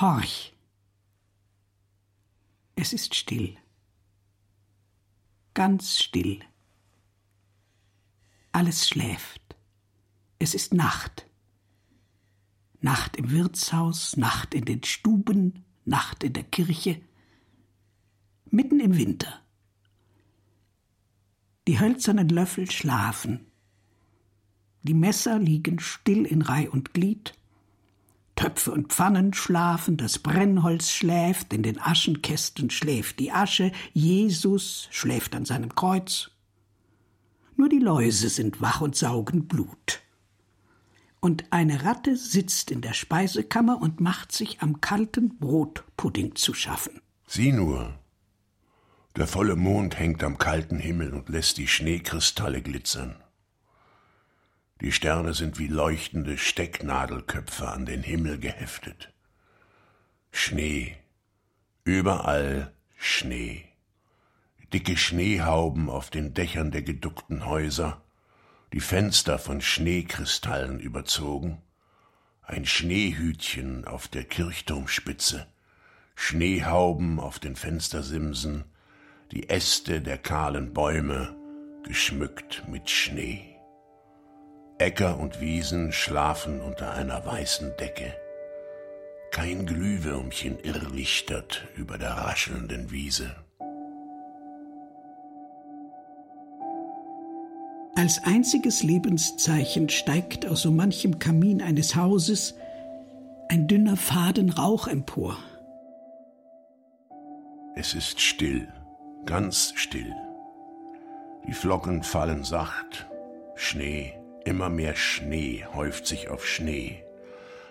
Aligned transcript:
Horch. 0.00 0.54
Es 2.74 2.94
ist 2.94 3.14
still. 3.14 3.58
Ganz 5.52 6.00
still. 6.00 6.40
Alles 8.52 8.88
schläft. 8.88 9.56
Es 10.38 10.54
ist 10.54 10.72
Nacht. 10.72 11.26
Nacht 12.80 13.16
im 13.16 13.30
Wirtshaus, 13.30 14.16
Nacht 14.16 14.54
in 14.54 14.64
den 14.64 14.82
Stuben, 14.84 15.66
Nacht 15.84 16.24
in 16.24 16.32
der 16.32 16.44
Kirche. 16.44 17.02
Mitten 18.46 18.80
im 18.80 18.96
Winter. 18.96 19.42
Die 21.68 21.78
hölzernen 21.78 22.30
Löffel 22.30 22.70
schlafen. 22.70 23.50
Die 24.82 24.94
Messer 24.94 25.38
liegen 25.38 25.78
still 25.78 26.24
in 26.24 26.40
Reih 26.40 26.70
und 26.70 26.94
Glied. 26.94 27.34
Töpfe 28.40 28.72
und 28.72 28.90
Pfannen 28.90 29.34
schlafen, 29.34 29.98
das 29.98 30.18
Brennholz 30.18 30.90
schläft, 30.90 31.52
in 31.52 31.62
den 31.62 31.78
Aschenkästen 31.78 32.70
schläft 32.70 33.18
die 33.18 33.32
Asche, 33.32 33.70
Jesus 33.92 34.88
schläft 34.90 35.34
an 35.34 35.44
seinem 35.44 35.74
Kreuz. 35.74 36.30
Nur 37.56 37.68
die 37.68 37.80
Läuse 37.80 38.30
sind 38.30 38.62
wach 38.62 38.80
und 38.80 38.96
saugen 38.96 39.46
Blut. 39.46 40.00
Und 41.20 41.44
eine 41.50 41.84
Ratte 41.84 42.16
sitzt 42.16 42.70
in 42.70 42.80
der 42.80 42.94
Speisekammer 42.94 43.78
und 43.78 44.00
macht 44.00 44.32
sich 44.32 44.62
am 44.62 44.80
kalten 44.80 45.36
Brotpudding 45.38 46.34
zu 46.34 46.54
schaffen. 46.54 47.02
Sieh 47.26 47.52
nur. 47.52 47.98
Der 49.16 49.26
volle 49.26 49.56
Mond 49.56 49.98
hängt 49.98 50.24
am 50.24 50.38
kalten 50.38 50.78
Himmel 50.78 51.12
und 51.12 51.28
lässt 51.28 51.58
die 51.58 51.68
Schneekristalle 51.68 52.62
glitzern. 52.62 53.16
Die 54.80 54.92
Sterne 54.92 55.34
sind 55.34 55.58
wie 55.58 55.66
leuchtende 55.66 56.38
Stecknadelköpfe 56.38 57.68
an 57.68 57.84
den 57.84 58.02
Himmel 58.02 58.38
geheftet. 58.38 59.12
Schnee, 60.32 60.96
überall 61.84 62.72
Schnee. 62.96 63.66
Dicke 64.72 64.96
Schneehauben 64.96 65.90
auf 65.90 66.10
den 66.10 66.32
Dächern 66.32 66.70
der 66.70 66.82
geduckten 66.82 67.44
Häuser, 67.44 68.00
die 68.72 68.80
Fenster 68.80 69.38
von 69.38 69.60
Schneekristallen 69.60 70.78
überzogen, 70.78 71.60
ein 72.42 72.64
Schneehütchen 72.64 73.84
auf 73.84 74.08
der 74.08 74.24
Kirchturmspitze, 74.24 75.46
Schneehauben 76.14 77.18
auf 77.18 77.38
den 77.38 77.56
Fenstersimsen, 77.56 78.64
die 79.32 79.48
Äste 79.48 80.00
der 80.00 80.18
kahlen 80.18 80.72
Bäume 80.72 81.36
geschmückt 81.82 82.64
mit 82.68 82.88
Schnee. 82.88 83.49
Äcker 84.80 85.20
und 85.20 85.42
Wiesen 85.42 85.92
schlafen 85.92 86.62
unter 86.62 86.94
einer 86.94 87.26
weißen 87.26 87.76
Decke. 87.78 88.14
Kein 89.30 89.66
Glühwürmchen 89.66 90.58
irrlichtert 90.58 91.66
über 91.76 91.98
der 91.98 92.12
raschelnden 92.12 92.90
Wiese. 92.90 93.30
Als 97.94 98.24
einziges 98.24 98.82
Lebenszeichen 98.82 99.90
steigt 99.90 100.46
aus 100.46 100.62
so 100.62 100.70
manchem 100.70 101.18
Kamin 101.18 101.60
eines 101.60 101.94
Hauses 101.94 102.54
ein 103.50 103.68
dünner 103.68 103.98
Faden 103.98 104.48
Rauch 104.48 104.88
empor. 104.88 105.36
Es 107.74 107.92
ist 107.92 108.18
still, 108.18 108.66
ganz 109.26 109.74
still. 109.76 110.14
Die 111.46 111.52
Flocken 111.52 112.02
fallen 112.02 112.44
sacht, 112.44 113.06
Schnee 113.56 114.14
Immer 114.44 114.70
mehr 114.70 114.96
Schnee 114.96 115.64
häuft 115.72 116.06
sich 116.06 116.28
auf 116.28 116.46
Schnee. 116.46 117.02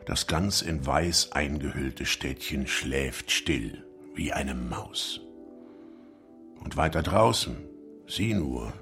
Das 0.05 0.27
ganz 0.27 0.61
in 0.61 0.85
Weiß 0.85 1.31
eingehüllte 1.31 2.05
Städtchen 2.05 2.67
schläft 2.67 3.31
still 3.31 3.85
wie 4.15 4.33
eine 4.33 4.55
Maus. 4.55 5.21
Und 6.63 6.77
weiter 6.77 7.01
draußen, 7.01 7.57
sieh 8.07 8.33
nur, 8.33 8.73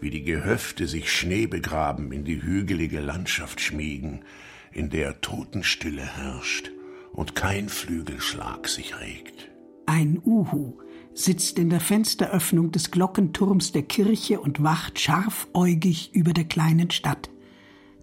wie 0.00 0.10
die 0.10 0.22
Gehöfte 0.22 0.86
sich 0.86 1.10
schneebegraben 1.10 2.12
in 2.12 2.24
die 2.24 2.42
hügelige 2.42 3.00
Landschaft 3.00 3.60
schmiegen, 3.60 4.24
in 4.72 4.90
der 4.90 5.20
Totenstille 5.20 6.04
herrscht 6.04 6.70
und 7.12 7.34
kein 7.34 7.68
Flügelschlag 7.68 8.68
sich 8.68 9.00
regt. 9.00 9.50
Ein 9.86 10.20
Uhu, 10.24 10.78
sitzt 11.18 11.58
in 11.58 11.68
der 11.68 11.80
Fensteröffnung 11.80 12.70
des 12.70 12.90
Glockenturms 12.90 13.72
der 13.72 13.82
Kirche 13.82 14.40
und 14.40 14.62
wacht 14.62 15.00
scharfäugig 15.00 16.14
über 16.14 16.32
der 16.32 16.44
kleinen 16.44 16.90
Stadt. 16.90 17.28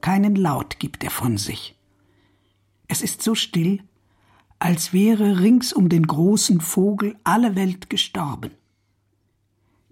Keinen 0.02 0.36
Laut 0.36 0.80
gibt 0.80 1.04
er 1.04 1.12
von 1.12 1.38
sich. 1.38 1.76
Es 2.88 3.02
ist 3.02 3.22
so 3.22 3.34
still, 3.34 3.82
als 4.60 4.92
wäre 4.92 5.40
rings 5.40 5.72
um 5.72 5.88
den 5.90 6.06
großen 6.06 6.60
Vogel 6.60 7.16
alle 7.24 7.56
Welt 7.56 7.90
gestorben. 7.90 8.52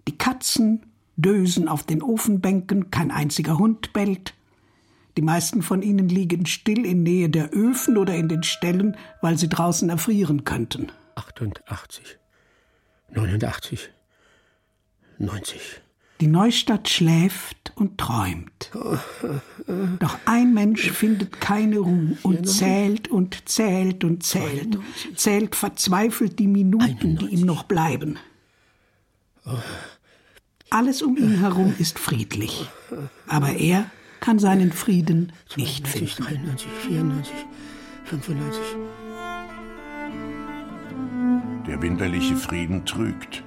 Die 0.06 0.18
Katzen 0.18 0.84
dösen 1.16 1.66
auf 1.66 1.82
den 1.82 2.02
Ofenbänken, 2.02 2.90
kein 2.90 3.10
einziger 3.10 3.58
Hund 3.58 3.92
bellt. 3.94 4.34
Die 5.16 5.22
meisten 5.22 5.62
von 5.62 5.80
ihnen 5.80 6.08
liegen 6.08 6.44
still 6.44 6.84
in 6.84 7.02
Nähe 7.02 7.30
der 7.30 7.54
Öfen 7.54 7.96
oder 7.96 8.14
in 8.14 8.28
den 8.28 8.42
Ställen, 8.42 8.96
weil 9.22 9.38
sie 9.38 9.48
draußen 9.48 9.88
erfrieren 9.88 10.44
könnten. 10.44 10.92
88. 11.14 12.18
89, 13.14 13.90
90. 15.18 15.60
Die 16.20 16.26
Neustadt 16.26 16.88
schläft 16.88 17.72
und 17.74 17.98
träumt. 17.98 18.70
Doch 19.98 20.18
ein 20.26 20.54
Mensch 20.54 20.90
findet 20.92 21.40
keine 21.40 21.78
Ruhe 21.78 22.16
und 22.22 22.48
zählt 22.48 23.08
und 23.08 23.48
zählt 23.48 24.04
und 24.04 24.22
zählt, 24.22 24.78
zählt 25.16 25.56
verzweifelt 25.56 26.38
die 26.38 26.46
Minuten, 26.46 27.16
die 27.16 27.26
ihm 27.26 27.40
noch 27.46 27.64
bleiben. 27.64 28.18
Alles 30.70 31.02
um 31.02 31.16
ihn 31.16 31.40
herum 31.40 31.74
ist 31.78 31.98
friedlich, 31.98 32.66
aber 33.26 33.50
er 33.56 33.90
kann 34.20 34.38
seinen 34.38 34.72
Frieden 34.72 35.32
nicht 35.56 35.86
finden. 35.86 36.22
93, 36.22 36.68
94, 36.86 37.34
95. 38.04 39.03
Der 41.66 41.80
winterliche 41.80 42.36
Frieden 42.36 42.84
trügt. 42.84 43.42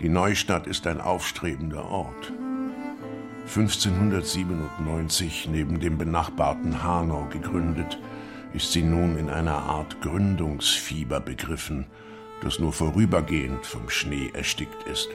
Die 0.00 0.10
Neustadt 0.10 0.66
ist 0.66 0.86
ein 0.86 1.00
aufstrebender 1.00 1.86
Ort. 1.86 2.30
1597 3.46 5.48
neben 5.50 5.80
dem 5.80 5.96
benachbarten 5.96 6.82
Hanau 6.82 7.26
gegründet, 7.30 7.98
ist 8.52 8.72
sie 8.72 8.82
nun 8.82 9.16
in 9.16 9.30
einer 9.30 9.56
Art 9.56 10.02
Gründungsfieber 10.02 11.20
begriffen, 11.20 11.86
das 12.42 12.58
nur 12.58 12.74
vorübergehend 12.74 13.64
vom 13.64 13.88
Schnee 13.88 14.30
erstickt 14.34 14.86
ist. 14.86 15.08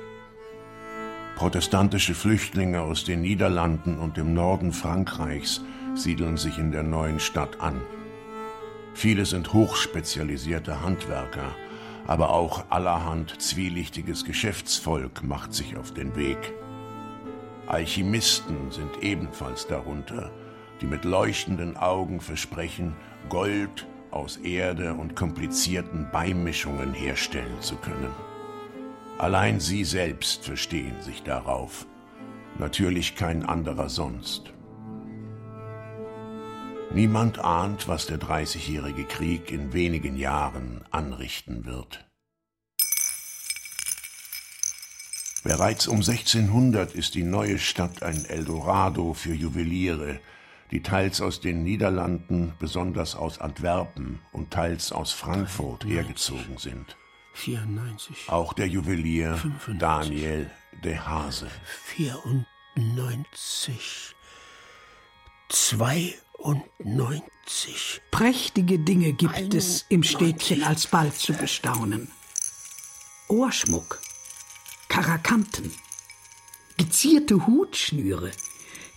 Protestantische 1.36 2.16
Flüchtlinge 2.16 2.82
aus 2.82 3.04
den 3.04 3.22
Niederlanden 3.22 4.00
und 4.00 4.18
dem 4.18 4.34
Norden 4.34 4.74
Frankreichs 4.74 5.62
siedeln 5.94 6.38
sich 6.38 6.58
in 6.58 6.72
der 6.72 6.84
neuen 6.84 7.20
Stadt 7.20 7.62
an. 7.62 7.80
Viele 8.94 9.26
sind 9.26 9.54
hochspezialisierte 9.54 10.82
Handwerker, 10.82 11.56
aber 12.08 12.32
auch 12.32 12.66
allerhand 12.70 13.42
zwielichtiges 13.42 14.26
Geschäftsvolk 14.26 15.24
macht 15.24 15.54
sich 15.54 15.78
auf 15.78 15.94
den 15.94 16.16
Weg. 16.16 16.54
Alchemisten 17.68 18.72
sind 18.72 19.04
ebenfalls 19.04 19.68
darunter, 19.68 20.32
die 20.82 20.88
mit 20.88 21.06
leuchtenden 21.06 21.78
Augen 21.78 22.20
versprechen, 22.20 22.96
Gold 23.30 23.86
aus 24.12 24.38
Erde 24.38 24.96
und 24.96 25.16
komplizierten 25.16 26.08
Beimischungen 26.12 26.94
herstellen 26.94 27.62
zu 27.62 27.76
können. 27.76 28.12
Allein 29.20 29.60
sie 29.60 29.84
selbst 29.84 30.46
verstehen 30.46 31.00
sich 31.02 31.22
darauf, 31.24 31.86
natürlich 32.58 33.16
kein 33.16 33.46
anderer 33.46 33.90
sonst. 33.90 34.54
Niemand 36.92 37.38
ahnt, 37.38 37.88
was 37.88 38.08
der 38.08 38.18
Dreißigjährige 38.18 39.04
Krieg 39.04 39.52
in 39.52 39.74
wenigen 39.74 40.18
Jahren 40.18 40.84
anrichten 40.90 41.66
wird. 41.66 42.04
Bereits 45.44 45.88
um 45.88 45.98
1600 45.98 46.94
ist 46.94 47.14
die 47.14 47.22
neue 47.24 47.60
Stadt 47.60 48.02
ein 48.02 48.26
Eldorado 48.26 49.14
für 49.14 49.36
Juweliere, 49.36 50.20
die 50.72 50.82
teils 50.82 51.22
aus 51.22 51.40
den 51.40 51.62
Niederlanden, 51.64 52.54
besonders 52.58 53.16
aus 53.16 53.40
Antwerpen 53.40 54.20
und 54.32 54.50
teils 54.52 54.92
aus 54.92 55.12
Frankfurt 55.12 55.84
93, 55.84 55.96
hergezogen 55.96 56.58
sind. 56.58 56.98
94. 57.36 58.30
Auch 58.30 58.54
der 58.54 58.68
Juwelier 58.68 59.36
95, 59.36 59.80
Daniel 59.80 60.50
de 60.84 60.98
Hase. 60.98 61.52
94. 61.86 64.16
2 65.50 66.16
und 66.40 66.64
neunzig. 66.80 68.02
Prächtige 68.12 68.80
Dinge 68.80 69.14
gibt 69.14 69.36
91. 69.36 69.58
es 69.58 69.86
im 69.90 70.04
Städtchen 70.04 70.64
alsbald 70.64 71.16
zu 71.16 71.34
bestaunen. 71.34 72.12
Ohrschmuck, 73.28 74.02
Karakanten, 74.88 75.72
gezierte 76.78 77.46
Hutschnüre, 77.46 78.32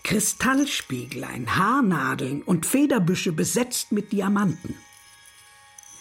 Kristallspieglein, 0.04 1.56
Haarnadeln 1.56 2.42
und 2.42 2.66
Federbüsche 2.66 3.32
besetzt 3.32 3.92
mit 3.92 4.12
Diamanten. 4.12 4.76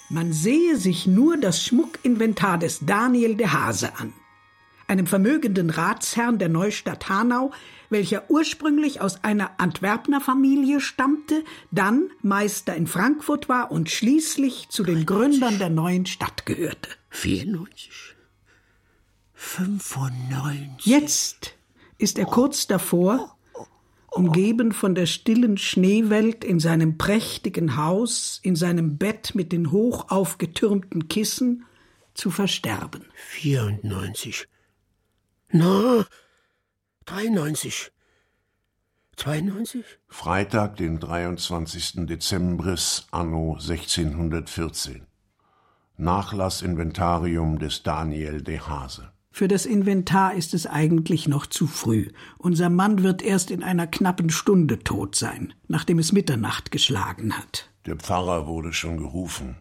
Man 0.10 0.34
sehe 0.34 0.78
sich 0.78 1.08
nur 1.08 1.38
das 1.38 1.64
Schmuckinventar 1.64 2.58
des 2.58 2.80
Daniel 2.82 3.36
de 3.36 3.48
Hase 3.48 3.96
an, 3.98 4.14
einem 4.92 5.08
vermögenden 5.08 5.70
Ratsherrn 5.70 6.38
der 6.38 6.50
Neustadt 6.50 7.08
Hanau, 7.08 7.52
welcher 7.90 8.30
ursprünglich 8.30 9.00
aus 9.00 9.24
einer 9.24 9.60
Antwerpner 9.60 10.20
Familie 10.20 10.82
stammte, 10.82 11.46
dann 11.72 12.10
Meister 12.22 12.76
in 12.76 12.88
Frankfurt 12.88 13.48
war 13.48 13.72
und 13.72 13.90
schließlich 13.90 14.68
zu 14.70 14.84
den 14.84 15.06
Gründern 15.06 15.60
der 15.60 15.70
neuen 15.70 16.06
Stadt 16.06 16.46
gehörte. 16.46 16.90
94. 17.10 17.90
95. 19.34 20.86
Jetzt 20.86 21.56
ist 21.98 22.20
er 22.20 22.26
kurz 22.26 22.68
davor, 22.68 23.38
umgeben 24.08 24.74
von 24.74 24.94
der 24.94 25.06
stillen 25.06 25.58
Schneewelt 25.58 26.44
in 26.44 26.60
seinem 26.60 26.98
prächtigen 26.98 27.78
Haus, 27.78 28.42
in 28.44 28.58
seinem 28.58 28.98
Bett 28.98 29.36
mit 29.36 29.54
den 29.54 29.72
hoch 29.72 30.12
aufgetürmten 30.12 31.08
Kissen, 31.08 31.66
zu 32.14 32.30
versterben. 32.30 33.06
94. 33.30 34.48
Na, 35.53 36.06
93. 37.07 37.92
92? 39.18 39.83
Freitag, 40.07 40.77
den 40.77 40.98
23. 41.00 42.06
Dezembris 42.06 43.07
anno 43.12 43.57
1614. 43.59 45.07
Nachlassinventarium 45.98 47.59
des 47.59 47.83
Daniel 47.83 48.42
de 48.42 48.59
Hase. 48.59 49.12
Für 49.30 49.50
das 49.50 49.65
Inventar 49.65 50.36
ist 50.36 50.53
es 50.53 50.68
eigentlich 50.68 51.27
noch 51.27 51.45
zu 51.45 51.68
früh. 51.68 52.07
Unser 52.38 52.69
Mann 52.69 53.04
wird 53.04 53.21
erst 53.21 53.51
in 53.51 53.62
einer 53.62 53.88
knappen 53.88 54.30
Stunde 54.30 54.80
tot 54.80 55.15
sein, 55.15 55.54
nachdem 55.68 56.00
es 56.00 56.13
Mitternacht 56.13 56.71
geschlagen 56.71 57.38
hat. 57.38 57.69
Der 57.86 57.97
Pfarrer 57.97 58.47
wurde 58.47 58.71
schon 58.71 58.97
gerufen. 58.97 59.57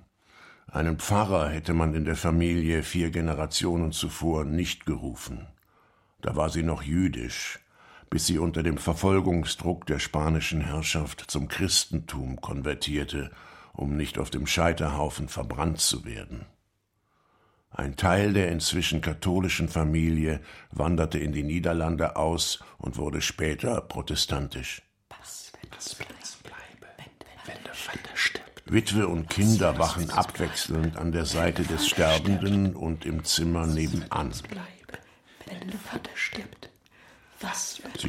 Einen 0.68 1.00
Pfarrer 1.00 1.48
hätte 1.48 1.74
man 1.74 1.94
in 1.94 2.04
der 2.04 2.16
Familie 2.16 2.84
vier 2.84 3.10
Generationen 3.10 3.90
zuvor 3.90 4.44
nicht 4.44 4.86
gerufen. 4.86 5.48
Da 6.22 6.36
war 6.36 6.50
sie 6.50 6.62
noch 6.62 6.82
jüdisch, 6.82 7.60
bis 8.10 8.26
sie 8.26 8.38
unter 8.38 8.62
dem 8.62 8.76
Verfolgungsdruck 8.76 9.86
der 9.86 9.98
spanischen 9.98 10.60
Herrschaft 10.60 11.30
zum 11.30 11.48
Christentum 11.48 12.40
konvertierte, 12.40 13.30
um 13.72 13.96
nicht 13.96 14.18
auf 14.18 14.30
dem 14.30 14.46
Scheiterhaufen 14.46 15.28
verbrannt 15.28 15.80
zu 15.80 16.04
werden. 16.04 16.46
Ein 17.70 17.94
Teil 17.94 18.32
der 18.32 18.50
inzwischen 18.50 19.00
katholischen 19.00 19.68
Familie 19.68 20.40
wanderte 20.72 21.18
in 21.18 21.32
die 21.32 21.44
Niederlande 21.44 22.16
aus 22.16 22.58
und 22.78 22.96
wurde 22.96 23.22
später 23.22 23.80
protestantisch. 23.80 24.82
Witwe 28.66 29.08
und 29.08 29.28
Kinder 29.30 29.78
wachen 29.78 30.10
abwechselnd 30.10 30.96
an 30.96 31.12
der 31.12 31.26
Seite 31.26 31.62
des 31.62 31.88
Sterbenden 31.88 32.74
und 32.74 33.04
im 33.04 33.24
Zimmer 33.24 33.66
nebenan. 33.66 34.32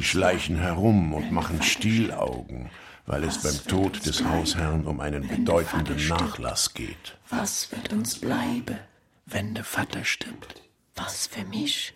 Sie 0.02 0.08
schleichen 0.08 0.56
herum 0.56 1.14
und 1.14 1.30
machen 1.30 1.62
Stielaugen, 1.62 2.70
weil 3.06 3.22
es 3.22 3.38
beim 3.38 3.54
Tod 3.68 4.04
des 4.04 4.24
Hausherrn 4.24 4.84
um 4.84 4.98
einen 4.98 5.28
bedeutenden 5.28 6.08
Nachlass 6.08 6.74
geht. 6.74 7.16
Was 7.30 7.70
wird 7.70 7.92
uns 7.92 8.18
bleiben? 8.18 8.80
wenn 9.26 9.54
der 9.54 9.62
Vater 9.62 10.04
stirbt. 10.04 10.60
Was 10.96 11.28
für 11.28 11.44
mich? 11.44 11.94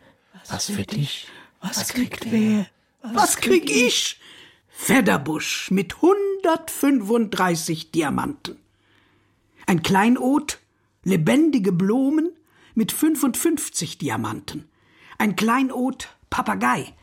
Was 0.48 0.66
für 0.66 0.84
dich? 0.84 1.26
Was 1.60 1.88
kriegt 1.88 2.30
wer? 2.30 2.68
Was 3.02 3.38
krieg 3.38 3.68
ich? 3.68 4.20
Fedderbusch 4.68 5.72
mit 5.72 5.96
135 5.96 7.90
Diamanten. 7.90 8.56
Ein 9.66 9.82
Kleinod, 9.82 10.60
lebendige 11.02 11.72
Blumen 11.72 12.30
mit 12.76 12.92
55 12.92 13.98
Diamanten. 13.98 14.68
Ein 15.18 15.34
Kleinod, 15.34 16.08
Papagei. 16.30 16.94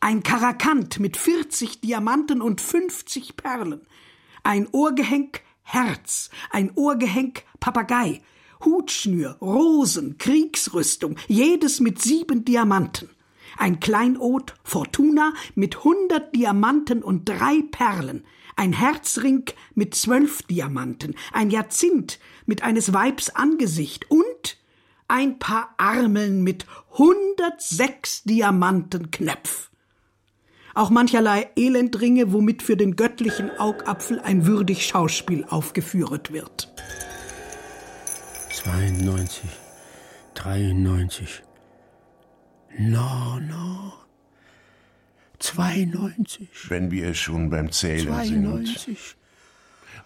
Ein 0.00 0.22
Karakant 0.22 1.00
mit 1.00 1.16
40 1.16 1.80
Diamanten 1.80 2.40
und 2.40 2.60
50 2.60 3.36
Perlen. 3.36 3.80
Ein 4.44 4.68
Ohrgehenk, 4.70 5.42
Herz. 5.62 6.30
Ein 6.50 6.70
Ohrgehenk, 6.76 7.42
Papagei. 7.58 8.22
Hutschnür, 8.64 9.36
Rosen, 9.40 10.16
Kriegsrüstung, 10.16 11.16
jedes 11.26 11.80
mit 11.80 12.00
sieben 12.00 12.44
Diamanten. 12.44 13.10
Ein 13.56 13.80
Kleinod 13.80 14.54
Fortuna 14.62 15.32
mit 15.56 15.82
hundert 15.82 16.34
Diamanten 16.34 17.02
und 17.02 17.28
drei 17.28 17.62
Perlen. 17.68 18.24
Ein 18.54 18.72
Herzring 18.72 19.46
mit 19.74 19.96
zwölf 19.96 20.42
Diamanten. 20.44 21.16
Ein 21.32 21.50
Jacinth 21.50 22.20
mit 22.46 22.62
eines 22.62 22.92
Weibs 22.92 23.30
Angesicht 23.30 24.08
und 24.10 24.58
ein 25.08 25.40
paar 25.40 25.74
Armeln 25.76 26.44
mit 26.44 26.66
hundertsechs 26.96 28.22
Diamanten 28.22 29.10
Knöpf. 29.10 29.70
Auch 30.78 30.90
mancherlei 30.90 31.50
Elendringe, 31.56 32.32
womit 32.32 32.62
für 32.62 32.76
den 32.76 32.94
göttlichen 32.94 33.50
Augapfel 33.58 34.20
ein 34.20 34.46
würdig 34.46 34.86
Schauspiel 34.86 35.44
aufgeführet 35.48 36.32
wird. 36.32 36.72
92, 38.52 39.42
93. 40.34 41.42
No, 42.78 43.40
no. 43.40 43.92
92. 45.40 46.48
Wenn 46.68 46.92
wir 46.92 47.12
schon 47.12 47.50
beim 47.50 47.72
Zählen 47.72 48.06
92. 48.06 48.80
sind. 48.80 49.17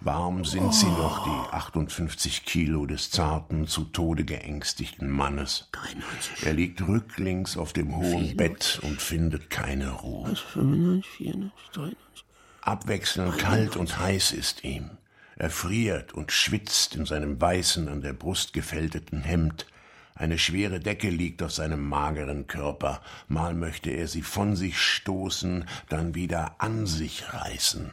Warum 0.00 0.44
sind 0.44 0.74
sie 0.74 0.86
noch 0.86 1.24
die 1.24 1.54
58 1.54 2.44
Kilo 2.44 2.86
des 2.86 3.10
zarten, 3.10 3.66
zu 3.66 3.84
Tode 3.84 4.24
geängstigten 4.24 5.10
Mannes? 5.10 5.68
93. 5.72 6.46
Er 6.46 6.52
liegt 6.54 6.86
rücklings 6.86 7.56
auf 7.56 7.72
dem 7.72 7.96
hohen 7.96 8.36
94. 8.36 8.36
Bett 8.36 8.80
und 8.82 9.00
findet 9.00 9.50
keine 9.50 9.90
Ruhe. 9.90 10.34
95, 10.34 11.06
94, 11.16 11.70
93. 11.72 12.24
Abwechselnd 12.62 13.38
kalt 13.38 13.76
und 13.76 13.98
heiß 13.98 14.32
ist 14.32 14.64
ihm. 14.64 14.90
Er 15.36 15.50
friert 15.50 16.12
und 16.12 16.30
schwitzt 16.30 16.94
in 16.94 17.06
seinem 17.06 17.40
weißen, 17.40 17.88
an 17.88 18.02
der 18.02 18.12
Brust 18.12 18.52
gefälteten 18.52 19.22
Hemd. 19.22 19.66
Eine 20.14 20.38
schwere 20.38 20.78
Decke 20.78 21.10
liegt 21.10 21.42
auf 21.42 21.52
seinem 21.52 21.88
mageren 21.88 22.46
Körper. 22.46 23.00
Mal 23.28 23.54
möchte 23.54 23.90
er 23.90 24.06
sie 24.06 24.22
von 24.22 24.54
sich 24.54 24.78
stoßen, 24.78 25.64
dann 25.88 26.14
wieder 26.14 26.56
an 26.58 26.86
sich 26.86 27.32
reißen. 27.32 27.90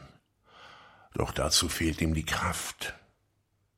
Doch 1.14 1.32
dazu 1.32 1.68
fehlt 1.68 2.00
ihm 2.00 2.14
die 2.14 2.24
Kraft. 2.24 2.94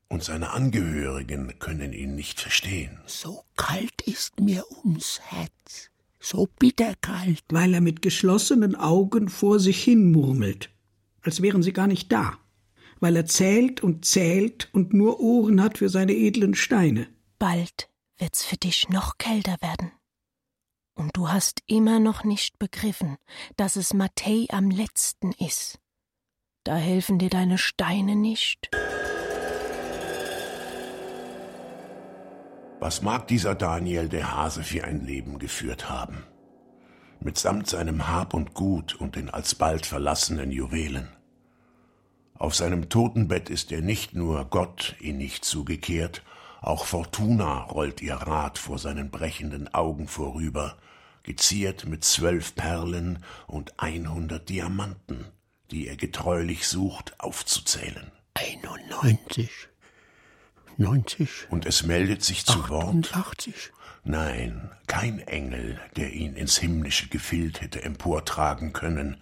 Und 0.09 0.23
seine 0.23 0.51
Angehörigen 0.51 1.59
können 1.59 1.93
ihn 1.93 2.15
nicht 2.15 2.41
verstehen. 2.41 3.01
So 3.07 3.45
kalt 3.57 4.03
ist 4.03 4.41
mir 4.41 4.65
ums 4.85 5.21
Herz, 5.21 5.91
so 6.21 6.49
bitterkalt. 6.59 7.43
Weil 7.51 7.75
er 7.75 7.81
mit 7.81 8.03
geschlossenen 8.03 8.75
Augen 8.75 9.29
vor 9.29 9.59
sich 9.59 9.83
hin 9.83 10.13
murmelt, 10.13 10.69
als 11.23 11.41
wären 11.41 11.63
sie 11.63 11.73
gar 11.73 11.87
nicht 11.87 12.13
da 12.13 12.39
weil 13.03 13.17
er 13.17 13.27
zählt 13.27 13.83
und 13.83 14.05
zählt 14.05 14.73
und 14.73 14.95
nur 14.95 15.19
Ohren 15.19 15.61
hat 15.61 15.79
für 15.79 15.89
seine 15.89 16.13
edlen 16.13 16.55
Steine. 16.55 17.09
Bald 17.41 17.91
wird's 18.17 18.45
für 18.45 18.57
dich 18.57 18.89
noch 18.91 19.19
kälter 19.19 19.57
werden. 19.61 19.91
Und 20.95 21.17
du 21.17 21.29
hast 21.29 21.63
immer 21.67 21.99
noch 21.99 22.23
nicht 22.23 22.61
begriffen, 22.61 23.17
dass 23.57 23.75
es 23.75 23.93
Matthäi 23.93 24.47
am 24.51 24.71
letzten 24.71 25.33
ist. 25.33 25.81
Da 26.65 26.77
helfen 26.77 27.19
dir 27.19 27.29
deine 27.29 27.59
Steine 27.59 28.15
nicht. 28.15 28.71
Was 32.79 33.03
mag 33.03 33.27
dieser 33.27 33.57
Daniel 33.57 34.09
der 34.09 34.37
Hase 34.37 34.63
für 34.63 34.85
ein 34.85 35.05
Leben 35.05 35.41
geführt 35.41 35.91
haben? 35.91 36.23
Mitsamt 37.19 37.69
seinem 37.69 38.07
Hab 38.07 38.33
und 38.33 38.55
Gut 38.55 38.95
und 38.95 39.17
den 39.17 39.29
alsbald 39.29 39.87
verlassenen 39.87 40.53
Juwelen. 40.53 41.09
Auf 42.35 42.55
seinem 42.55 42.89
Totenbett 42.89 43.51
ist 43.51 43.73
er 43.73 43.83
nicht 43.83 44.15
nur 44.15 44.45
Gott 44.45 44.95
innig 45.01 45.43
zugekehrt, 45.43 46.23
auch 46.61 46.85
Fortuna 46.85 47.63
rollt 47.63 48.01
ihr 48.01 48.15
Rad 48.15 48.59
vor 48.59 48.79
seinen 48.79 49.11
brechenden 49.11 49.73
Augen 49.75 50.07
vorüber, 50.07 50.77
geziert 51.25 51.87
mit 51.87 52.05
zwölf 52.05 52.55
Perlen 52.55 53.25
und 53.49 53.81
einhundert 53.81 54.49
Diamanten, 54.49 55.27
die 55.73 55.89
er 55.89 55.97
getreulich 55.97 56.69
sucht 56.69 57.19
aufzuzählen. 57.19 58.13
91, 58.35 59.51
90. 60.77 61.47
Und 61.51 61.67
es 61.67 61.83
meldet 61.85 62.23
sich 62.23 62.45
zu 62.45 62.61
88. 62.61 63.55
Wort. 63.55 63.73
Nein, 64.05 64.71
kein 64.87 65.21
Engel, 65.21 65.81
der 65.97 66.13
ihn 66.13 66.35
ins 66.35 66.59
himmlische 66.59 67.09
Gefild 67.09 67.61
hätte 67.61 67.83
emportragen 67.83 68.73
können, 68.73 69.17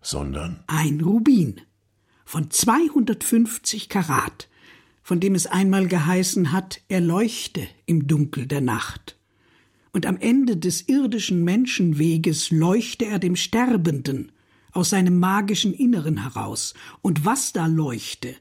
sondern 0.00 0.62
ein 0.66 1.00
Rubin 1.00 1.60
von 2.24 2.50
250 2.50 3.88
Karat, 3.88 4.48
von 5.02 5.18
dem 5.18 5.34
es 5.34 5.46
einmal 5.46 5.88
geheißen 5.88 6.52
hat, 6.52 6.80
er 6.88 7.00
leuchte 7.00 7.66
im 7.86 8.06
Dunkel 8.06 8.46
der 8.46 8.60
Nacht. 8.60 9.16
Und 9.92 10.06
am 10.06 10.18
Ende 10.18 10.56
des 10.56 10.88
irdischen 10.88 11.42
Menschenweges 11.42 12.50
leuchte 12.50 13.06
er 13.06 13.18
dem 13.18 13.34
Sterbenden 13.34 14.30
aus 14.72 14.90
seinem 14.90 15.18
magischen 15.18 15.74
Inneren 15.74 16.22
heraus, 16.22 16.74
und 17.02 17.24
was 17.24 17.52
da 17.52 17.66
leuchte, 17.66 18.34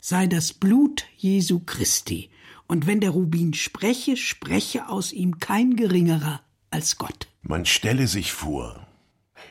sei 0.00 0.26
das 0.26 0.52
Blut 0.52 1.04
Jesu 1.16 1.60
Christi, 1.60 2.30
Und 2.66 2.86
wenn 2.86 3.00
der 3.00 3.10
Rubin 3.10 3.54
spreche, 3.54 4.16
spreche 4.16 4.88
aus 4.88 5.12
ihm 5.12 5.38
kein 5.38 5.76
geringerer 5.76 6.40
als 6.70 6.96
Gott. 6.96 7.28
Man 7.42 7.66
stelle 7.66 8.06
sich 8.06 8.32
vor, 8.32 8.86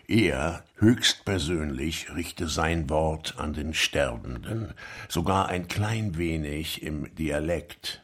er 0.07 0.65
höchstpersönlich 0.75 2.13
richte 2.13 2.47
sein 2.47 2.89
Wort 2.89 3.35
an 3.37 3.53
den 3.53 3.73
Sterbenden, 3.73 4.73
sogar 5.07 5.47
ein 5.47 5.67
klein 5.67 6.17
wenig 6.17 6.81
im 6.81 7.13
Dialekt, 7.15 8.03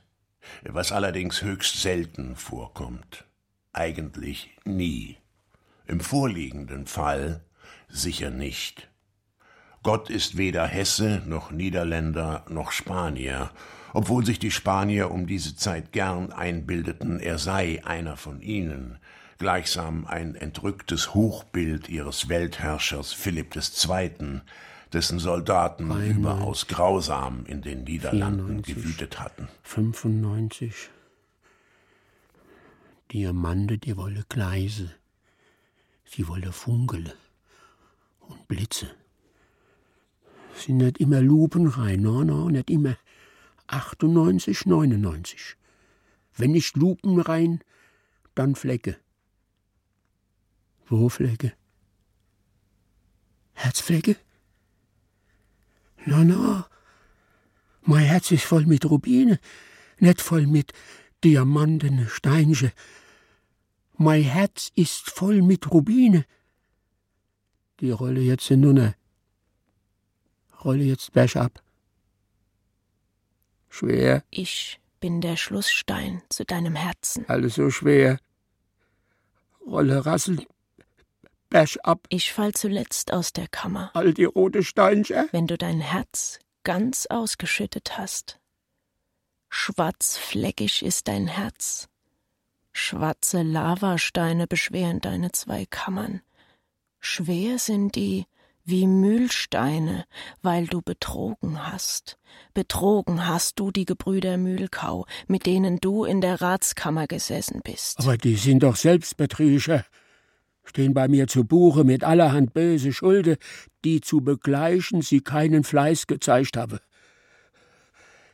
was 0.64 0.92
allerdings 0.92 1.42
höchst 1.42 1.82
selten 1.82 2.36
vorkommt, 2.36 3.26
eigentlich 3.74 4.52
nie. 4.64 5.18
Im 5.88 6.00
vorliegenden 6.00 6.86
Fall 6.86 7.44
sicher 7.90 8.30
nicht. 8.30 8.90
Gott 9.84 10.10
ist 10.10 10.38
weder 10.38 10.66
Hesse 10.68 11.22
noch 11.26 11.52
Niederländer 11.52 12.46
noch 12.50 12.72
Spanier, 12.72 13.52
obwohl 13.94 14.26
sich 14.26 14.38
die 14.38 14.52
Spanier 14.52 15.10
um 15.10 15.26
diese 15.26 15.56
Zeit 15.56 15.92
gern 15.94 16.32
einbildeten, 16.32 17.20
er 17.20 17.38
sei 17.38 17.82
einer 17.86 18.18
von 18.18 18.42
ihnen, 18.42 19.00
gleichsam 19.38 20.06
ein 20.06 20.36
entrücktes 20.36 21.14
Hochbild 21.14 21.88
ihres 21.90 22.30
Weltherrschers 22.30 23.14
Philipp 23.14 23.56
II., 23.56 24.42
dessen 24.92 25.20
Soldaten 25.20 25.92
Einmal. 25.92 26.10
überaus 26.10 26.68
grausam 26.68 27.46
in 27.46 27.62
den 27.62 27.84
Niederlanden 27.84 28.64
94. 28.64 28.76
gewütet 28.76 29.20
hatten. 29.20 29.48
95. 29.64 30.90
Diamante, 33.12 33.78
die 33.78 33.96
wolle 33.98 34.26
Gleise. 34.30 34.92
Sie 36.06 36.28
wolle 36.28 36.52
Funkele 36.52 37.14
und 38.30 38.48
Blitze. 38.48 38.90
Sind 40.56 40.78
nicht 40.78 41.00
immer 41.00 41.22
lupenrein, 41.22 42.02
no, 42.02 42.24
no, 42.24 42.50
nicht 42.50 42.70
immer 42.70 42.98
98, 43.68 44.66
99. 44.66 45.58
Wenn 46.36 46.52
nicht 46.52 46.76
lupenrein, 46.78 47.60
dann 48.36 48.56
Flecke. 48.56 48.98
Wo 50.88 51.10
Flecke? 51.10 51.54
Herzflecke? 53.54 54.16
Na, 56.06 56.24
na, 56.24 56.70
mein 57.82 58.06
Herz 58.06 58.32
ist 58.32 58.46
voll 58.46 58.66
mit 58.66 58.86
Rubine, 58.86 59.40
nicht 60.00 60.22
voll 60.22 60.48
mit 60.48 60.74
Diamanten, 61.24 62.08
Steinsche. 62.08 62.72
Mein 63.98 64.24
Herz 64.24 64.72
ist 64.76 65.10
voll 65.10 65.42
mit 65.42 65.70
Rubine. 65.72 66.26
Die 67.80 67.92
rolle 67.92 68.20
jetzt 68.22 68.50
in 68.52 68.62
Nunne. 68.62 68.96
Rolle 70.64 70.84
jetzt 70.84 71.14
bergab. 71.14 71.62
Schwer, 73.70 74.24
Ich 74.30 74.80
bin 75.00 75.22
der 75.22 75.38
Schlussstein 75.38 76.22
zu 76.30 76.44
deinem 76.44 76.76
Herzen. 76.76 77.28
alles 77.30 77.56
so 77.56 77.70
schwer. 77.70 78.20
Rolle 79.66 80.06
rasseln, 80.06 80.46
bergab, 81.50 82.06
Ich 82.10 82.34
fall 82.34 82.52
zuletzt 82.54 83.14
aus 83.14 83.32
der 83.32 83.48
Kammer, 83.48 83.92
all 83.94 84.14
die 84.14 84.26
rote 84.26 84.64
Steinsche. 84.64 85.28
wenn 85.32 85.48
du 85.48 85.58
dein 85.58 85.80
Herz 85.80 86.40
ganz 86.64 87.06
ausgeschüttet 87.06 87.98
hast. 87.98 88.40
Schwarzfleckig 89.50 90.84
ist 90.84 91.08
dein 91.08 91.28
Herz. 91.28 91.88
Schwarze 92.74 93.42
Lavasteine 93.44 94.48
beschweren 94.48 95.00
deine 95.00 95.32
zwei 95.32 95.66
Kammern. 95.66 96.22
Schwer 97.00 97.60
sind 97.60 97.96
die 97.96 98.26
wie 98.66 98.88
Mühlsteine, 98.88 100.06
weil 100.42 100.68
du 100.68 100.82
betrogen 100.82 101.66
hast. 101.72 102.20
Betrogen 102.54 103.26
hast 103.26 103.60
du 103.60 103.72
die 103.72 103.86
Gebrüder 103.86 104.38
Mühlkau, 104.38 105.06
mit 105.28 105.46
denen 105.46 105.80
du 105.80 106.04
in 106.04 106.22
der 106.22 106.42
Ratskammer 106.42 107.08
gesessen 107.08 107.62
bist. 107.64 108.00
Aber 108.00 108.18
die 108.18 108.36
sind 108.36 108.64
doch 108.64 108.76
Selbstbetrüger. 108.76 109.86
Stehen 110.64 110.94
bei 110.94 111.08
mir 111.08 111.28
zu 111.28 111.46
Buche 111.46 111.84
mit 111.84 112.04
allerhand 112.04 112.54
böse 112.54 112.94
Schulde, 112.94 113.38
die 113.84 114.02
zu 114.02 114.22
begleichen 114.22 115.02
sie 115.02 115.22
keinen 115.22 115.64
Fleiß 115.64 116.06
gezeigt 116.06 116.58
habe. 116.58 116.80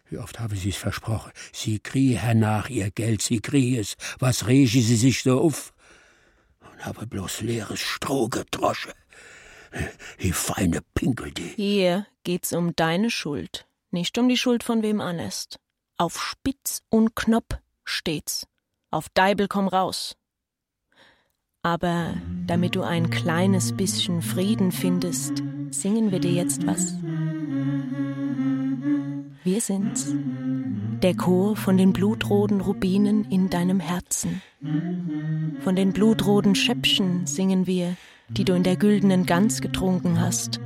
Wie 0.10 0.17
oft 0.17 0.39
habe 0.39 0.55
sie's 0.55 0.75
versprochen? 0.75 1.31
Sie 1.53 1.79
kriege 1.79 2.17
hernach 2.17 2.69
ihr 2.69 2.91
Geld, 2.91 3.22
sie 3.22 3.39
kriege 3.39 3.79
es. 3.79 3.95
Was 4.19 4.48
rege 4.48 4.81
sie 4.81 4.98
sich 4.98 5.24
so 5.24 5.39
auf? 5.39 5.74
Habe 6.86 7.08
bloß 7.08 7.42
leeres 7.42 7.80
Stroh 7.80 8.27
gedrosche. 8.30 8.94
Die 10.22 10.32
feine 10.32 10.82
Pinkel, 10.94 11.32
die. 11.32 11.48
Hier 11.56 12.06
geht's 12.24 12.54
um 12.54 12.75
deine 12.75 13.10
Schuld, 13.10 13.65
nicht 13.89 14.20
um 14.20 14.30
die 14.30 14.38
Schuld 14.38 14.63
von 14.63 14.84
wem 14.84 15.01
anders. 15.01 15.48
Auf 15.98 16.22
Spitz 16.22 16.84
und 16.89 17.15
Knopf 17.15 17.58
steht's. 17.86 18.46
Auf 18.92 19.10
Deibel 19.10 19.48
komm 19.48 19.68
raus. 19.68 20.15
Aber 21.63 22.13
damit 22.46 22.75
du 22.75 22.84
ein 22.84 23.10
kleines 23.10 23.75
bisschen 23.75 24.22
Frieden 24.22 24.72
findest, 24.72 25.42
singen 25.72 26.12
wir 26.12 26.20
dir 26.20 26.34
jetzt 26.34 26.68
was. 26.68 26.94
Wir 29.46 29.62
sind's. 29.62 30.12
Der 31.04 31.16
Chor 31.16 31.56
von 31.56 31.78
den 31.78 31.94
blutroten 31.94 32.62
Rubinen 32.62 33.25
in 33.30 33.52
deinem 33.52 33.80
Herzen. 33.80 34.42
Von 35.60 35.75
den 35.75 35.94
blutroten 35.94 36.56
Schäppchen 36.56 37.28
singen 37.28 37.68
wir, 37.68 37.96
die 38.28 38.44
du 38.44 38.54
in 38.54 38.64
der 38.64 38.75
güldenen 38.75 39.28
Gans 39.28 39.62
getrunken 39.62 40.20
hast, 40.20 40.60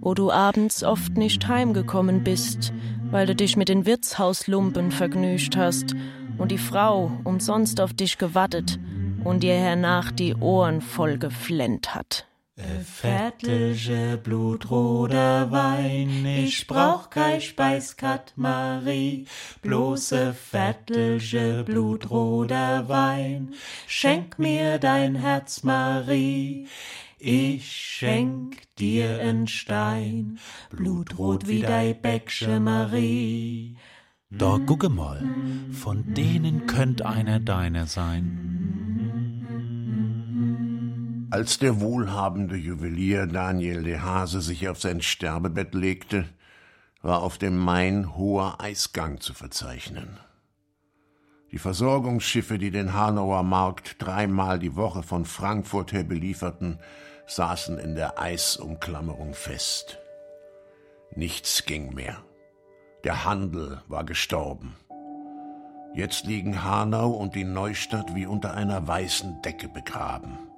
wo 0.00 0.14
du 0.14 0.32
abends 0.32 0.82
oft 0.82 1.16
nicht 1.16 1.46
heimgekommen 1.46 2.24
bist, 2.24 2.72
weil 3.12 3.26
du 3.26 3.36
dich 3.36 3.56
mit 3.56 3.68
den 3.68 3.86
Wirtshauslumpen 3.86 4.90
vergnügt 4.90 5.56
hast 5.56 5.94
und 6.38 6.50
die 6.50 6.58
Frau 6.58 7.12
umsonst 7.22 7.80
auf 7.80 7.94
dich 7.94 8.18
gewartet 8.18 8.80
und 9.22 9.44
dir 9.44 9.54
hernach 9.54 10.10
die 10.10 10.34
Ohren 10.34 10.80
voll 10.80 11.18
geflennt 11.18 11.94
hat. 11.94 12.26
Fettelge 12.84 14.18
blutroter 14.22 15.50
Wein, 15.50 16.24
ich 16.26 16.66
brauch 16.66 17.10
kein 17.10 17.40
Speiskat 17.40 18.32
Marie, 18.36 19.26
bloße 19.62 20.34
fettelge 20.34 21.64
blutroter 21.64 22.88
Wein, 22.88 23.54
schenk 23.86 24.38
mir 24.38 24.78
dein 24.78 25.14
Herz 25.14 25.62
Marie, 25.62 26.68
ich 27.18 27.70
schenk 27.70 28.56
dir 28.78 29.20
en 29.20 29.46
Stein, 29.46 30.38
blutrot 30.70 31.46
wie 31.46 31.60
dei 31.60 31.94
Bäcksche 31.94 32.60
Marie. 32.60 33.76
Da 34.30 34.58
gucke 34.58 34.88
mal, 34.88 35.22
von 35.72 36.14
denen 36.14 36.66
könnt 36.66 37.02
einer 37.02 37.38
deiner 37.38 37.86
sein. 37.86 38.91
Als 41.32 41.58
der 41.58 41.80
wohlhabende 41.80 42.56
Juwelier 42.56 43.26
Daniel 43.26 43.84
de 43.84 44.00
Hase 44.00 44.42
sich 44.42 44.68
auf 44.68 44.78
sein 44.78 45.00
Sterbebett 45.00 45.72
legte, 45.74 46.26
war 47.00 47.22
auf 47.22 47.38
dem 47.38 47.56
Main 47.56 48.18
hoher 48.18 48.60
Eisgang 48.60 49.18
zu 49.18 49.32
verzeichnen. 49.32 50.18
Die 51.50 51.56
Versorgungsschiffe, 51.56 52.58
die 52.58 52.70
den 52.70 52.92
Hanauer 52.92 53.44
Markt 53.44 53.96
dreimal 53.98 54.58
die 54.58 54.76
Woche 54.76 55.02
von 55.02 55.24
Frankfurt 55.24 55.94
her 55.94 56.04
belieferten, 56.04 56.78
saßen 57.26 57.78
in 57.78 57.94
der 57.94 58.20
Eisumklammerung 58.20 59.32
fest. 59.32 60.00
Nichts 61.16 61.64
ging 61.64 61.94
mehr. 61.94 62.22
Der 63.04 63.24
Handel 63.24 63.80
war 63.88 64.04
gestorben. 64.04 64.76
Jetzt 65.94 66.26
liegen 66.26 66.62
Hanau 66.62 67.12
und 67.12 67.34
die 67.34 67.44
Neustadt 67.44 68.14
wie 68.14 68.26
unter 68.26 68.52
einer 68.52 68.86
weißen 68.86 69.40
Decke 69.40 69.70
begraben. 69.70 70.51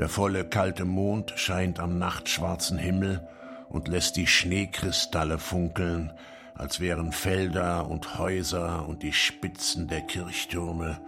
Der 0.00 0.08
volle 0.08 0.46
kalte 0.46 0.86
Mond 0.86 1.34
scheint 1.36 1.78
am 1.78 1.98
nachtschwarzen 1.98 2.78
Himmel 2.78 3.28
und 3.68 3.86
lässt 3.86 4.16
die 4.16 4.26
Schneekristalle 4.26 5.36
funkeln, 5.38 6.10
als 6.54 6.80
wären 6.80 7.12
Felder 7.12 7.86
und 7.86 8.16
Häuser 8.16 8.88
und 8.88 9.02
die 9.02 9.12
Spitzen 9.12 9.88
der 9.88 10.00
Kirchtürme 10.00 10.98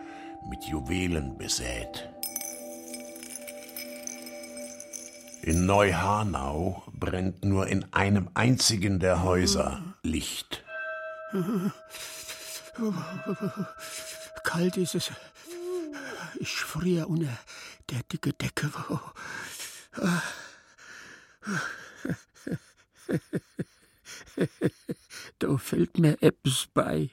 mit 0.46 0.64
Juwelen 0.64 1.38
besät. 1.38 2.10
In 5.40 5.64
Neuhanau 5.64 6.82
brennt 6.92 7.46
nur 7.46 7.68
in 7.68 7.90
einem 7.94 8.28
einzigen 8.34 8.98
der 8.98 9.22
Häuser 9.22 9.82
Licht. 10.02 10.62
Kalt 14.44 14.76
ist 14.76 14.94
es. 14.94 15.10
Ich 16.38 16.56
friere 16.56 17.06
unter 17.06 17.28
dicke 18.10 18.32
Decke. 18.32 18.70
Da 25.38 25.56
fällt 25.58 25.98
mir 25.98 26.22
etwas 26.22 26.68
bei. 26.72 27.10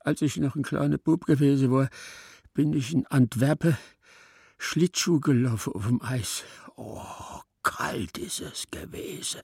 Als 0.00 0.22
ich 0.22 0.36
noch 0.38 0.56
ein 0.56 0.62
kleiner 0.62 0.98
Bub 0.98 1.26
gewesen 1.26 1.70
war, 1.70 1.90
bin 2.54 2.72
ich 2.72 2.92
in 2.92 3.06
Antwerpen 3.06 3.76
Schlittschuh 4.58 5.20
gelaufen 5.20 5.74
auf 5.74 5.86
dem 5.86 6.02
Eis. 6.02 6.44
Oh, 6.76 7.40
kalt 7.62 8.18
ist 8.18 8.40
es 8.40 8.64
gewesen. 8.70 9.42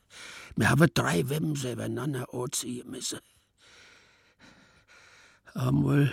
Wir 0.56 0.70
haben 0.70 0.90
drei 0.94 1.28
Wemse 1.28 1.72
übereinander 1.72 2.32
anziehen 2.32 2.90
müssen. 2.90 3.20
Einmal, 5.54 6.12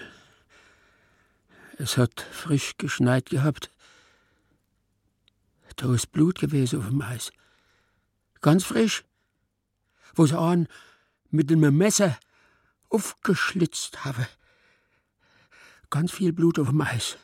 es 1.83 1.97
hat 1.97 2.21
frisch 2.31 2.77
geschneit 2.77 3.29
gehabt. 3.29 3.69
Da 5.75 5.93
ist 5.93 6.13
Blut 6.13 6.39
gewesen 6.39 6.79
auf 6.79 6.87
dem 6.87 7.01
Eis. 7.01 7.33
Ganz 8.39 8.63
frisch. 8.63 9.03
Wo 10.15 10.25
sie 10.25 10.39
einen 10.39 10.69
mit 11.29 11.51
einem 11.51 11.77
Messer 11.77 12.17
aufgeschlitzt 12.89 14.05
habe. 14.05 14.25
Ganz 15.89 16.13
viel 16.13 16.31
Blut 16.31 16.57
auf 16.57 16.69
dem 16.69 16.79
Eis. 16.79 17.17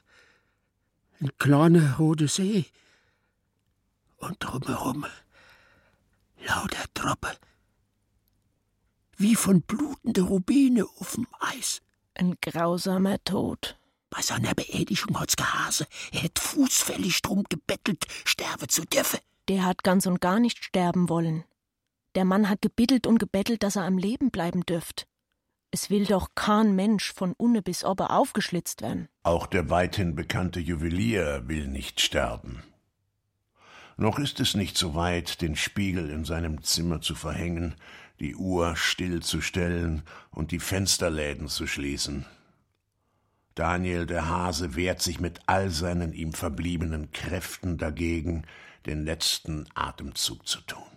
Ein 1.22 1.32
kleiner 1.38 1.96
roter 1.96 2.28
See. 2.28 2.66
Und 4.18 4.44
drumherum 4.44 5.06
lauter 6.46 6.86
Tropfen. 6.94 7.38
Wie 9.16 9.36
von 9.36 9.62
blutender 9.62 10.24
Rubine 10.24 10.86
auf 10.98 11.14
dem 11.14 11.28
Eis. 11.40 11.82
Ein 12.14 12.36
grausamer 12.42 13.24
Tod. 13.24 13.79
Bei 14.10 14.22
seiner 14.22 14.56
Beerdigung 14.56 15.20
hat's 15.20 15.36
gehase. 15.36 15.86
Er 16.12 16.22
hätt 16.22 16.40
fußfällig 16.40 17.22
drum 17.22 17.44
gebettelt, 17.50 18.06
sterben 18.26 18.70
zu 18.70 18.86
dürfen. 18.86 19.20
Der 19.48 19.66
hat 19.66 19.84
ganz 19.84 20.06
und 20.06 20.22
gar 20.22 20.40
nicht 20.40 20.64
sterben 20.64 21.10
wollen. 21.10 21.44
Der 22.16 22.26
Mann 22.26 22.50
hat 22.50 22.62
gebittelt 22.62 23.06
und 23.06 23.20
gebettelt, 23.20 23.64
dass 23.64 23.76
er 23.76 23.84
am 23.84 23.98
Leben 23.98 24.32
bleiben 24.32 24.66
dürft. 24.66 25.08
Es 25.72 25.92
will 25.92 26.06
doch 26.06 26.30
kein 26.34 26.76
Mensch 26.76 27.14
von 27.14 27.34
unne 27.34 27.62
bis 27.62 27.84
ober 27.84 28.10
aufgeschlitzt 28.12 28.82
werden. 28.82 29.08
Auch 29.22 29.46
der 29.46 29.70
weithin 29.70 30.16
bekannte 30.16 30.60
Juwelier 30.60 31.44
will 31.46 31.68
nicht 31.68 32.02
sterben. 32.02 32.64
Noch 33.96 34.18
ist 34.18 34.40
es 34.40 34.56
nicht 34.56 34.78
so 34.78 34.96
weit, 34.96 35.42
den 35.42 35.56
Spiegel 35.56 36.10
in 36.10 36.26
seinem 36.26 36.64
Zimmer 36.64 37.02
zu 37.02 37.14
verhängen, 37.14 37.76
die 38.20 38.36
Uhr 38.36 38.76
stillzustellen 38.76 40.04
und 40.32 40.52
die 40.52 40.60
Fensterläden 40.60 41.48
zu 41.48 41.68
schließen. 41.68 42.26
Daniel 43.60 44.06
der 44.06 44.30
Hase 44.30 44.78
wehrt 44.78 45.02
sich 45.02 45.20
mit 45.20 45.42
all 45.46 45.70
seinen 45.70 46.14
ihm 46.14 46.32
verbliebenen 46.32 47.12
Kräften 47.12 47.78
dagegen, 47.78 48.44
den 48.86 49.04
letzten 49.04 49.68
Atemzug 49.76 50.48
zu 50.48 50.62
tun. 50.62 50.88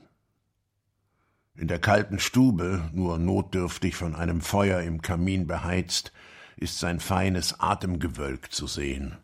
In 1.56 1.66
der 1.66 1.80
kalten 1.80 2.20
Stube, 2.20 2.88
nur 2.92 3.18
notdürftig 3.18 3.96
von 3.96 4.14
einem 4.14 4.40
Feuer 4.40 4.80
im 4.80 5.02
Kamin 5.02 5.48
beheizt, 5.48 6.12
ist 6.56 6.78
sein 6.78 7.00
feines 7.00 7.58
Atemgewölk 7.58 8.52
zu 8.52 8.68
sehen. 8.68 9.16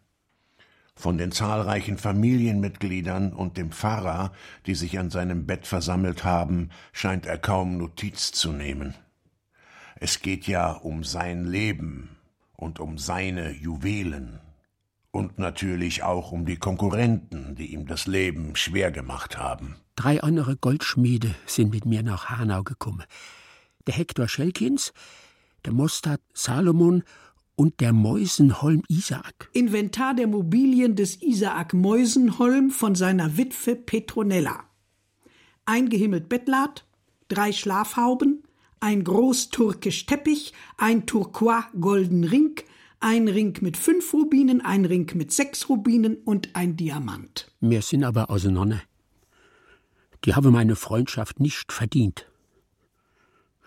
Von 0.96 1.16
den 1.16 1.30
zahlreichen 1.30 1.96
Familienmitgliedern 1.96 3.32
und 3.32 3.56
dem 3.56 3.70
Pfarrer, 3.70 4.32
die 4.66 4.74
sich 4.74 4.98
an 4.98 5.10
seinem 5.10 5.46
Bett 5.46 5.64
versammelt 5.64 6.24
haben, 6.24 6.70
scheint 6.92 7.24
er 7.24 7.38
kaum 7.38 7.78
Notiz 7.78 8.32
zu 8.32 8.50
nehmen. 8.50 8.96
Es 9.94 10.22
geht 10.22 10.48
ja 10.48 10.72
um 10.72 11.04
sein 11.04 11.44
Leben 11.44 12.17
und 12.58 12.80
um 12.80 12.98
seine 12.98 13.52
Juwelen 13.52 14.40
und 15.10 15.38
natürlich 15.38 16.02
auch 16.02 16.32
um 16.32 16.44
die 16.44 16.56
Konkurrenten, 16.56 17.54
die 17.54 17.72
ihm 17.72 17.86
das 17.86 18.06
Leben 18.06 18.56
schwer 18.56 18.90
gemacht 18.90 19.38
haben. 19.38 19.76
Drei 19.96 20.22
andere 20.22 20.56
Goldschmiede 20.56 21.34
sind 21.46 21.70
mit 21.70 21.86
mir 21.86 22.02
nach 22.02 22.28
Hanau 22.28 22.62
gekommen. 22.62 23.04
Der 23.86 23.94
Hektor 23.94 24.28
Schelkins, 24.28 24.92
der 25.64 25.72
Mostard 25.72 26.20
Salomon 26.34 27.04
und 27.56 27.80
der 27.80 27.92
Meusenholm 27.92 28.82
Isaak. 28.88 29.48
Inventar 29.52 30.14
der 30.14 30.26
Mobilien 30.26 30.94
des 30.94 31.22
Isaak 31.22 31.74
Meusenholm 31.74 32.70
von 32.70 32.94
seiner 32.94 33.36
Witwe 33.36 33.76
Petronella. 33.76 34.64
Ein 35.64 35.88
gehimmelt 35.88 36.28
Bettlad, 36.28 36.86
drei 37.28 37.52
Schlafhauben, 37.52 38.37
ein 38.80 39.04
großturkisch 39.04 40.06
Teppich, 40.06 40.52
ein 40.76 41.06
Turquois 41.06 41.64
golden 41.80 42.24
Ring, 42.24 42.60
ein 43.00 43.28
Ring 43.28 43.56
mit 43.60 43.76
fünf 43.76 44.12
Rubinen, 44.12 44.60
ein 44.60 44.84
Ring 44.84 45.10
mit 45.14 45.32
sechs 45.32 45.68
Rubinen 45.68 46.16
und 46.16 46.54
ein 46.54 46.76
Diamant. 46.76 47.50
Wir 47.60 47.82
sind 47.82 48.04
aber 48.04 48.30
auseinander. 48.30 48.82
Die 50.24 50.34
habe 50.34 50.50
meine 50.50 50.76
Freundschaft 50.76 51.40
nicht 51.40 51.72
verdient. 51.72 52.26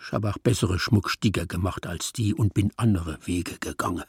Ich 0.04 0.12
habe 0.12 0.30
auch 0.30 0.38
bessere 0.38 0.80
Schmuckstieger 0.80 1.46
gemacht 1.46 1.86
als 1.86 2.12
die 2.12 2.34
und 2.34 2.54
bin 2.54 2.72
andere 2.76 3.20
Wege 3.26 3.58
gegangen. 3.60 4.04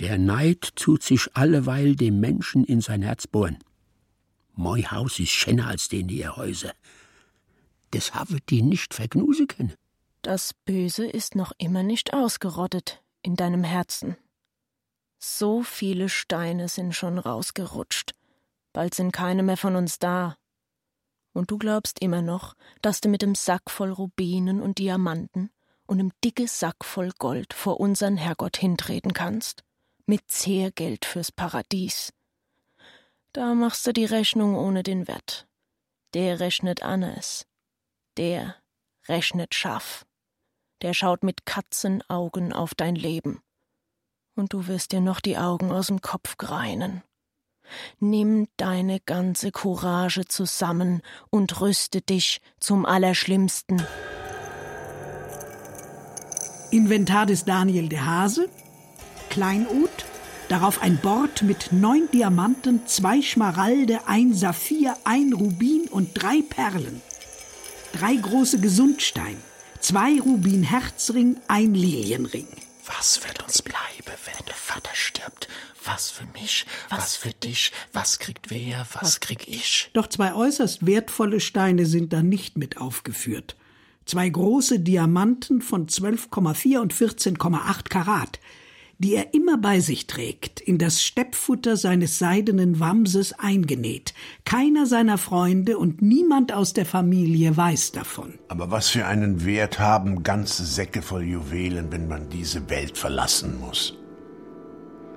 Der 0.00 0.18
Neid 0.18 0.74
tut 0.74 1.02
sich 1.02 1.34
alleweil 1.34 1.94
dem 1.94 2.18
Menschen 2.18 2.64
in 2.64 2.80
sein 2.80 3.02
Herz 3.02 3.26
bohren. 3.26 3.58
Mein 4.56 4.90
Haus 4.90 5.18
ist 5.20 5.30
schöner 5.30 5.68
als 5.68 5.88
den 5.88 6.08
ihr 6.08 6.36
Häuser. 6.36 6.72
Das 7.94 8.12
habe 8.12 8.40
die 8.40 8.62
nicht 8.62 8.92
vergnuse 8.92 9.46
können. 9.46 9.72
Das 10.20 10.52
Böse 10.52 11.06
ist 11.06 11.36
noch 11.36 11.52
immer 11.58 11.84
nicht 11.84 12.12
ausgerottet 12.12 13.04
in 13.22 13.36
deinem 13.36 13.62
Herzen. 13.62 14.16
So 15.20 15.62
viele 15.62 16.08
Steine 16.08 16.66
sind 16.66 16.96
schon 16.96 17.18
rausgerutscht. 17.18 18.16
Bald 18.72 18.94
sind 18.94 19.12
keine 19.12 19.44
mehr 19.44 19.56
von 19.56 19.76
uns 19.76 20.00
da. 20.00 20.36
Und 21.34 21.52
du 21.52 21.56
glaubst 21.56 22.00
immer 22.00 22.20
noch, 22.20 22.54
dass 22.82 23.00
du 23.00 23.08
mit 23.08 23.22
dem 23.22 23.36
Sack 23.36 23.70
voll 23.70 23.92
Rubinen 23.92 24.60
und 24.60 24.78
Diamanten 24.78 25.50
und 25.86 26.00
einem 26.00 26.10
dicke 26.24 26.48
Sack 26.48 26.84
voll 26.84 27.12
Gold 27.18 27.54
vor 27.54 27.78
unseren 27.78 28.16
Herrgott 28.16 28.56
hintreten 28.56 29.12
kannst? 29.12 29.62
Mit 30.04 30.28
Zehrgeld 30.32 31.04
fürs 31.04 31.30
Paradies. 31.30 32.12
Da 33.32 33.54
machst 33.54 33.86
du 33.86 33.92
die 33.92 34.04
Rechnung 34.04 34.56
ohne 34.56 34.82
den 34.82 35.06
Wert. 35.06 35.46
Der 36.12 36.40
rechnet 36.40 36.82
anders. 36.82 37.46
Der 38.16 38.56
rechnet 39.08 39.54
scharf. 39.54 40.06
Der 40.82 40.94
schaut 40.94 41.24
mit 41.24 41.46
Katzenaugen 41.46 42.52
auf 42.52 42.74
dein 42.74 42.94
Leben. 42.94 43.40
Und 44.36 44.52
du 44.52 44.66
wirst 44.66 44.92
dir 44.92 45.00
noch 45.00 45.20
die 45.20 45.36
Augen 45.36 45.72
aus 45.72 45.88
dem 45.88 46.00
Kopf 46.00 46.36
greinen. 46.36 47.02
Nimm 47.98 48.46
deine 48.56 49.00
ganze 49.00 49.50
Courage 49.50 50.26
zusammen 50.26 51.02
und 51.30 51.60
rüste 51.60 52.02
dich 52.02 52.40
zum 52.60 52.84
Allerschlimmsten. 52.86 53.84
Inventar 56.70 57.26
des 57.26 57.44
Daniel 57.44 57.88
der 57.88 58.04
Hase, 58.04 58.48
Kleinod, 59.30 60.04
darauf 60.48 60.82
ein 60.82 60.98
Bord 60.98 61.42
mit 61.42 61.72
neun 61.72 62.08
Diamanten, 62.12 62.86
zwei 62.86 63.22
Schmaralde, 63.22 64.06
ein 64.06 64.34
Saphir, 64.34 64.96
ein 65.04 65.32
Rubin 65.32 65.88
und 65.88 66.10
drei 66.14 66.42
Perlen. 66.42 67.00
Drei 67.98 68.16
große 68.16 68.58
Gesundstein, 68.58 69.36
zwei 69.78 70.18
Rubin 70.18 70.64
Herzring, 70.64 71.36
ein 71.46 71.74
Lilienring. 71.76 72.48
Was 72.86 73.22
wird 73.24 73.44
uns 73.44 73.62
bleiben, 73.62 74.18
wenn 74.24 74.46
der 74.46 74.54
Vater 74.56 74.90
stirbt? 74.94 75.46
Was 75.84 76.10
für 76.10 76.26
mich, 76.32 76.66
was 76.90 77.14
für 77.14 77.30
dich, 77.30 77.70
was 77.92 78.18
kriegt 78.18 78.50
wer, 78.50 78.84
was 79.00 79.20
krieg 79.20 79.46
ich? 79.46 79.90
Doch 79.92 80.08
zwei 80.08 80.34
äußerst 80.34 80.84
wertvolle 80.84 81.38
Steine 81.38 81.86
sind 81.86 82.12
da 82.12 82.24
nicht 82.24 82.58
mit 82.58 82.78
aufgeführt. 82.78 83.54
Zwei 84.06 84.28
große 84.28 84.80
Diamanten 84.80 85.62
von 85.62 85.86
12,4 85.86 86.78
und 86.78 86.92
14,8 86.92 87.90
Karat, 87.90 88.40
die 88.98 89.14
er 89.14 89.34
immer 89.34 89.58
bei 89.58 89.80
sich 89.80 90.06
trägt, 90.06 90.60
in 90.60 90.78
das 90.78 91.02
Steppfutter 91.02 91.76
seines 91.76 92.18
seidenen 92.18 92.80
Wamses 92.80 93.32
eingenäht. 93.38 94.14
Keiner 94.44 94.86
seiner 94.86 95.18
Freunde 95.18 95.78
und 95.78 96.02
niemand 96.02 96.52
aus 96.52 96.72
der 96.72 96.86
Familie 96.86 97.56
weiß 97.56 97.92
davon. 97.92 98.34
Aber 98.48 98.70
was 98.70 98.88
für 98.88 99.06
einen 99.06 99.44
Wert 99.44 99.78
haben 99.78 100.22
ganze 100.22 100.64
Säcke 100.64 101.02
voll 101.02 101.24
Juwelen, 101.24 101.90
wenn 101.90 102.08
man 102.08 102.28
diese 102.28 102.70
Welt 102.70 102.96
verlassen 102.98 103.60
muss? 103.60 103.98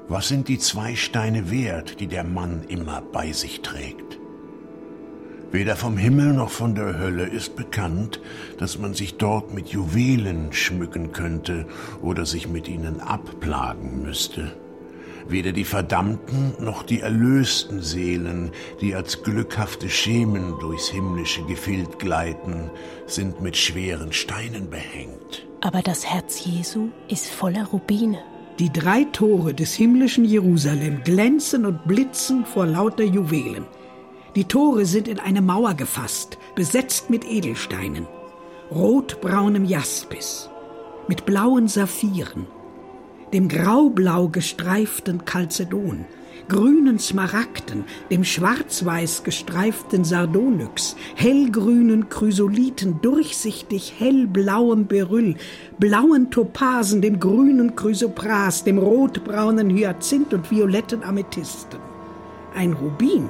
Was 0.09 0.29
sind 0.29 0.47
die 0.47 0.57
zwei 0.57 0.95
Steine 0.95 1.51
wert, 1.51 1.99
die 1.99 2.07
der 2.07 2.23
Mann 2.23 2.63
immer 2.69 3.01
bei 3.01 3.33
sich 3.33 3.61
trägt? 3.61 4.16
Weder 5.51 5.77
vom 5.77 5.97
Himmel 5.97 6.33
noch 6.33 6.49
von 6.49 6.75
der 6.75 6.99
Hölle 6.99 7.23
ist 7.23 7.55
bekannt, 7.55 8.19
dass 8.57 8.77
man 8.77 8.93
sich 8.93 9.15
dort 9.15 9.53
mit 9.53 9.69
Juwelen 9.69 10.51
schmücken 10.51 11.13
könnte 11.13 11.65
oder 12.01 12.25
sich 12.25 12.49
mit 12.49 12.67
ihnen 12.67 12.99
abplagen 12.99 14.03
müsste. 14.03 14.53
Weder 15.29 15.53
die 15.53 15.63
verdammten 15.63 16.53
noch 16.59 16.83
die 16.83 16.99
erlösten 16.99 17.81
Seelen, 17.81 18.51
die 18.81 18.93
als 18.93 19.23
glückhafte 19.23 19.89
Schemen 19.89 20.57
durchs 20.59 20.89
himmlische 20.89 21.43
Gefild 21.43 21.99
gleiten, 21.99 22.69
sind 23.05 23.41
mit 23.41 23.55
schweren 23.55 24.11
Steinen 24.13 24.69
behängt. 24.69 25.47
Aber 25.61 25.81
das 25.81 26.05
Herz 26.05 26.43
Jesu 26.45 26.89
ist 27.09 27.27
voller 27.27 27.65
Rubine. 27.65 28.19
Die 28.59 28.71
drei 28.71 29.05
Tore 29.05 29.53
des 29.53 29.73
himmlischen 29.73 30.25
Jerusalem 30.25 31.03
glänzen 31.03 31.65
und 31.65 31.85
blitzen 31.85 32.45
vor 32.45 32.65
lauter 32.65 33.03
Juwelen. 33.03 33.65
Die 34.37 34.45
Tore 34.45 34.85
sind 34.85 35.07
in 35.07 35.17
eine 35.17 35.41
Mauer 35.41 35.73
gefasst, 35.73 36.37
besetzt 36.53 37.09
mit 37.09 37.25
Edelsteinen, 37.25 38.05
rotbraunem 38.69 39.65
Jaspis, 39.65 40.47
mit 41.07 41.25
blauen 41.25 41.67
Saphiren, 41.67 42.45
dem 43.33 43.47
graublau 43.47 44.27
gestreiften 44.27 45.23
Chalcedon, 45.25 46.05
grünen 46.49 46.99
Smaragden, 46.99 47.85
dem 48.11 48.23
schwarz-weiß 48.23 49.23
gestreiften 49.23 50.03
Sardonyx, 50.03 50.95
hellgrünen 51.15 52.07
Chrysolithen, 52.09 53.01
durchsichtig 53.01 53.95
hellblauem 53.97 54.85
Beryll, 54.85 55.33
blauen 55.79 56.29
Topasen, 56.29 57.01
dem 57.01 57.19
grünen 57.19 57.75
Chrysopras, 57.75 58.63
dem 58.63 58.77
rotbraunen 58.77 59.71
Hyazinth 59.71 60.31
und 60.31 60.51
violetten 60.51 61.01
Amethysten. 61.03 61.79
Ein 62.53 62.73
Rubin 62.73 63.29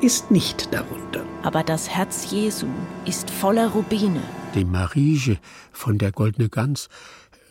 ist 0.00 0.30
nicht 0.30 0.72
darunter. 0.72 1.24
Aber 1.42 1.62
das 1.62 1.90
Herz 1.90 2.30
Jesu 2.30 2.66
ist 3.04 3.30
voller 3.30 3.68
Rubine. 3.68 4.22
Die 4.54 4.64
Marige 4.64 5.38
von 5.72 5.98
der 5.98 6.10
Goldene 6.12 6.48
Gans 6.48 6.88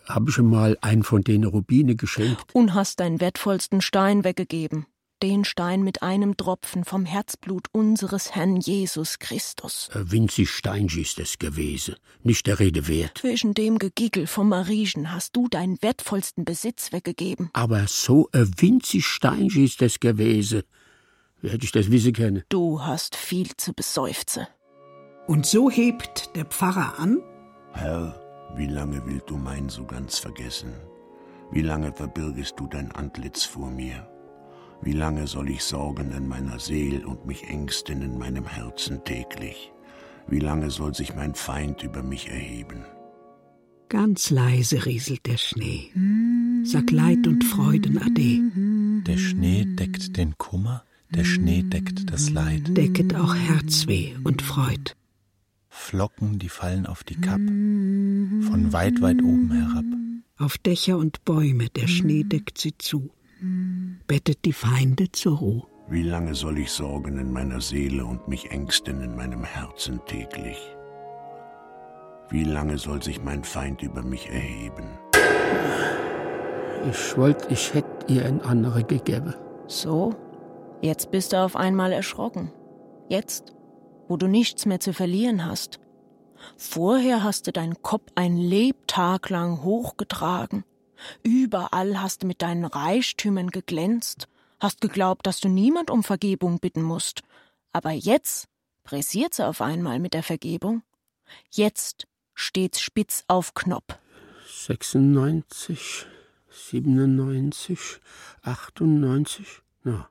habe 0.08 0.32
schon 0.32 0.50
mal 0.50 0.76
einen 0.82 1.04
von 1.04 1.22
den 1.22 1.44
Rubine 1.44 1.96
geschenkt. 1.96 2.54
Und 2.54 2.74
hast 2.74 3.00
deinen 3.00 3.22
wertvollsten 3.22 3.82
Stein 3.82 4.24
weggegeben. 4.24 4.88
Den 5.22 5.44
Stein 5.44 5.84
mit 5.84 6.02
einem 6.02 6.38
Tropfen 6.38 6.86
vom 6.86 7.06
Herzblut 7.06 7.68
unseres 7.72 8.34
Herrn 8.36 8.56
Jesus 8.62 9.20
Christus. 9.20 9.90
Ein 9.94 10.12
winzig 10.12 10.50
Stein 10.50 10.88
ist 10.88 11.20
es 11.20 11.38
gewesen, 11.38 11.98
nicht 12.24 12.48
der 12.48 12.58
Rede 12.58 12.88
wert. 12.88 13.18
Zwischen 13.20 13.54
dem 13.54 13.78
Gegickel 13.78 14.28
vom 14.28 14.50
Marischen 14.50 15.12
hast 15.12 15.36
du 15.36 15.50
deinen 15.50 15.80
wertvollsten 15.82 16.46
Besitz 16.46 16.94
weggegeben. 16.94 17.50
Aber 17.54 17.86
so 17.88 18.30
ein 18.32 18.50
winzig 18.58 19.06
Stein 19.06 19.48
ist 19.48 19.82
es 19.82 20.00
gewesen. 20.00 20.64
Hätte 21.42 21.66
ich 21.66 21.72
das 21.72 21.92
wissen 21.92 22.14
können? 22.14 22.44
Du 22.50 22.82
hast 22.82 23.16
viel 23.16 23.56
zu 23.56 23.74
beseufzen. 23.74 24.48
Und 25.28 25.46
so 25.46 25.70
hebt 25.70 26.36
der 26.36 26.46
Pfarrer 26.46 27.00
an. 27.00 27.20
Herr, 27.74 28.20
wie 28.56 28.68
lange 28.68 29.06
willst 29.06 29.30
du 29.30 29.38
mein 29.38 29.70
so 29.70 29.86
ganz 29.86 30.18
vergessen? 30.18 30.74
Wie 31.52 31.62
lange 31.62 31.94
verbirgest 31.94 32.56
du 32.60 32.68
dein 32.68 32.92
Antlitz 32.92 33.44
vor 33.46 33.72
mir? 33.72 34.08
Wie 34.82 34.94
lange 34.94 35.28
soll 35.28 35.50
ich 35.50 35.64
sorgen 35.64 36.12
in 36.12 36.28
meiner 36.28 36.60
Seel 36.60 37.06
und 37.06 37.26
mich 37.26 37.50
ängsten 37.50 38.02
in 38.02 38.18
meinem 38.18 38.46
Herzen 38.46 39.04
täglich? 39.04 39.72
Wie 40.28 40.40
lange 40.40 40.70
soll 40.70 40.94
sich 40.94 41.16
mein 41.16 41.36
Feind 41.36 41.84
über 41.84 42.04
mich 42.04 42.30
erheben? 42.30 42.86
Ganz 43.90 44.30
leise 44.30 44.86
rieselt 44.86 45.26
der 45.26 45.38
Schnee. 45.38 45.92
Sag 46.64 46.92
Leid 46.92 47.26
und 47.28 47.44
Freuden 47.44 47.98
ade. 47.98 49.04
Der 49.08 49.18
Schnee 49.18 49.66
deckt 49.66 50.16
den 50.16 50.38
Kummer, 50.38 50.84
der 51.12 51.24
Schnee 51.24 51.64
deckt 51.64 52.12
das 52.12 52.30
Leid. 52.30 52.78
Decket 52.78 53.16
auch 53.16 53.36
Herzweh 53.36 54.14
und 54.24 54.42
Freud. 54.42 54.94
Flocken, 55.70 56.40
die 56.40 56.50
fallen 56.50 56.86
auf 56.86 57.04
die 57.04 57.20
Kapp, 57.20 57.40
von 57.40 58.70
weit, 58.72 59.02
weit 59.02 59.22
oben 59.24 59.52
herab. 59.52 59.86
Auf 60.38 60.58
Dächer 60.58 60.98
und 60.98 61.26
Bäume 61.26 61.70
der 61.70 61.88
Schnee 61.88 62.24
deckt 62.24 62.58
sie 62.58 62.78
zu, 62.78 63.10
bettet 64.08 64.46
die 64.46 64.54
Feinde 64.54 65.12
zur 65.12 65.38
Ruhe. 65.38 65.64
Wie 65.90 66.04
lange 66.04 66.36
soll 66.36 66.60
ich 66.60 66.70
sorgen 66.72 67.18
in 67.18 67.32
meiner 67.32 67.62
Seele 67.62 68.06
und 68.06 68.28
mich 68.28 68.52
ängsten 68.52 69.02
in 69.02 69.16
meinem 69.16 69.44
Herzen 69.44 70.00
täglich? 70.06 70.58
Wie 72.30 72.44
lange 72.44 72.78
soll 72.78 73.02
sich 73.02 73.24
mein 73.24 73.44
Feind 73.44 73.82
über 73.82 74.04
mich 74.04 74.30
erheben? 74.30 74.86
Ich 76.92 77.18
wollte, 77.18 77.52
ich 77.52 77.74
hätte 77.74 78.14
ihr 78.14 78.26
ein 78.26 78.42
andere 78.42 78.84
gegeben. 78.84 79.34
So, 79.68 80.16
jetzt 80.82 81.12
bist 81.12 81.34
du 81.34 81.44
auf 81.44 81.56
einmal 81.56 81.92
erschrocken. 81.92 82.52
Jetzt, 83.10 83.54
wo 84.08 84.18
du 84.18 84.28
nichts 84.28 84.66
mehr 84.66 84.80
zu 84.80 84.94
verlieren 84.94 85.46
hast. 85.46 85.80
Vorher 86.58 87.24
hast 87.24 87.48
du 87.48 87.52
deinen 87.52 87.82
Kopf 87.82 88.12
ein 88.16 88.38
Lebtag 88.38 89.30
lang 89.30 89.64
hochgetragen. 89.64 90.64
Überall 91.24 92.02
hast 92.02 92.24
du 92.24 92.28
mit 92.28 92.42
deinen 92.42 92.66
Reichtümern 92.66 93.50
geglänzt, 93.50 94.28
hast 94.60 94.82
geglaubt, 94.82 95.26
dass 95.28 95.40
du 95.40 95.50
niemand 95.50 95.90
um 95.90 96.04
Vergebung 96.04 96.60
bitten 96.60 96.82
musst. 96.82 97.22
Aber 97.72 97.92
jetzt 97.92 98.48
pressiert 98.84 99.34
sie 99.34 99.46
auf 99.46 99.62
einmal 99.62 100.00
mit 100.00 100.14
der 100.14 100.24
Vergebung. 100.24 100.84
Jetzt 101.52 102.08
steht's 102.34 102.82
spitz 102.82 103.24
auf 103.28 103.54
Knopf. 103.54 103.98
96, 104.48 106.06
97, 106.50 108.00
98, 108.42 109.62
na, 109.84 110.10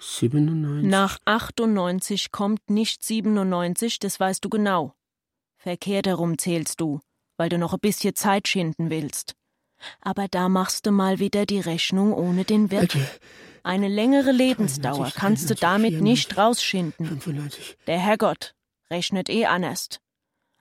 97. 0.00 0.88
Nach 0.88 1.18
98 1.26 2.32
kommt 2.32 2.70
nicht 2.70 3.04
97, 3.04 3.98
das 3.98 4.18
weißt 4.18 4.44
du 4.44 4.48
genau. 4.48 4.94
Verkehrt 5.58 6.06
herum 6.06 6.38
zählst 6.38 6.80
du, 6.80 7.00
weil 7.36 7.50
du 7.50 7.58
noch 7.58 7.74
ein 7.74 7.80
bisschen 7.80 8.14
Zeit 8.14 8.48
schinden 8.48 8.90
willst. 8.90 9.34
Aber 10.00 10.26
da 10.28 10.48
machst 10.48 10.86
du 10.86 10.90
mal 10.90 11.18
wieder 11.18 11.46
die 11.46 11.60
Rechnung 11.60 12.12
ohne 12.12 12.44
den 12.44 12.70
Wirt. 12.70 12.96
Eine 13.62 13.88
längere 13.88 14.32
Lebensdauer 14.32 15.10
93, 15.10 15.20
kannst 15.20 15.50
du 15.50 15.54
94, 15.54 15.60
damit 15.60 16.02
nicht 16.02 16.32
94, 16.32 16.38
rausschinden. 16.38 17.06
95. 17.06 17.76
Der 17.86 17.98
Herrgott 17.98 18.54
rechnet 18.90 19.28
eh 19.28 19.46
anders. 19.46 20.00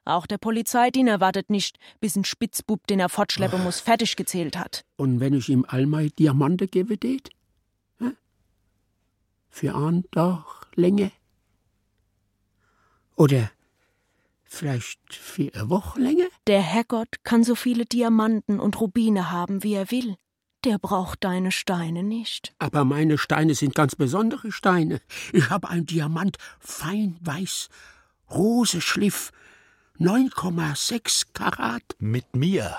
Auch 0.05 0.25
der 0.25 0.37
Polizeidiener 0.37 1.19
wartet 1.19 1.49
nicht, 1.49 1.77
bis 1.99 2.15
ein 2.15 2.25
Spitzbub, 2.25 2.87
den 2.87 2.99
er 2.99 3.09
fortschleppen 3.09 3.63
muss, 3.63 3.79
fertig 3.79 4.15
gezählt 4.15 4.57
hat. 4.57 4.83
Und 4.97 5.19
wenn 5.19 5.33
ich 5.33 5.49
ihm 5.49 5.65
all 5.67 5.85
meine 5.85 6.09
Diamante 6.09 6.67
gebe, 6.67 6.97
det? 6.97 7.29
Für 9.49 9.75
einen 9.75 10.09
Tag 10.11 10.67
länger? 10.75 11.11
Oder 13.15 13.51
vielleicht 14.43 15.13
für 15.13 15.53
eine 15.53 15.69
Woche 15.69 15.99
länger? 15.99 16.27
Der 16.47 16.61
Herrgott 16.61 17.23
kann 17.23 17.43
so 17.43 17.55
viele 17.55 17.85
Diamanten 17.85 18.59
und 18.59 18.79
Rubine 18.79 19.31
haben, 19.31 19.63
wie 19.63 19.73
er 19.73 19.91
will. 19.91 20.15
Der 20.65 20.77
braucht 20.77 21.23
deine 21.23 21.51
Steine 21.51 22.03
nicht. 22.03 22.53
Aber 22.59 22.83
meine 22.83 23.17
Steine 23.17 23.55
sind 23.55 23.75
ganz 23.75 23.95
besondere 23.95 24.51
Steine. 24.51 25.01
Ich 25.31 25.49
habe 25.49 25.69
ein 25.69 25.85
Diamant 25.85 26.37
fein 26.59 27.17
weiß, 27.21 27.69
rose 28.29 28.81
Schliff, 28.81 29.31
9,6 29.99 31.27
Karat. 31.33 31.83
Mit 31.99 32.35
mir 32.35 32.77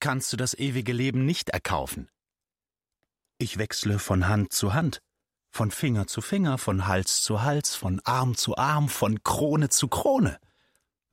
kannst 0.00 0.32
du 0.32 0.36
das 0.36 0.54
ewige 0.54 0.92
Leben 0.92 1.24
nicht 1.24 1.50
erkaufen. 1.50 2.08
Ich 3.38 3.58
wechsle 3.58 3.98
von 3.98 4.28
Hand 4.28 4.52
zu 4.52 4.72
Hand, 4.72 5.00
von 5.52 5.70
Finger 5.70 6.06
zu 6.06 6.22
Finger, 6.22 6.56
von 6.56 6.86
Hals 6.86 7.20
zu 7.20 7.42
Hals, 7.42 7.74
von 7.74 8.00
Arm 8.04 8.36
zu 8.36 8.56
Arm, 8.56 8.88
von 8.88 9.22
Krone 9.22 9.68
zu 9.68 9.86
Krone. 9.86 10.38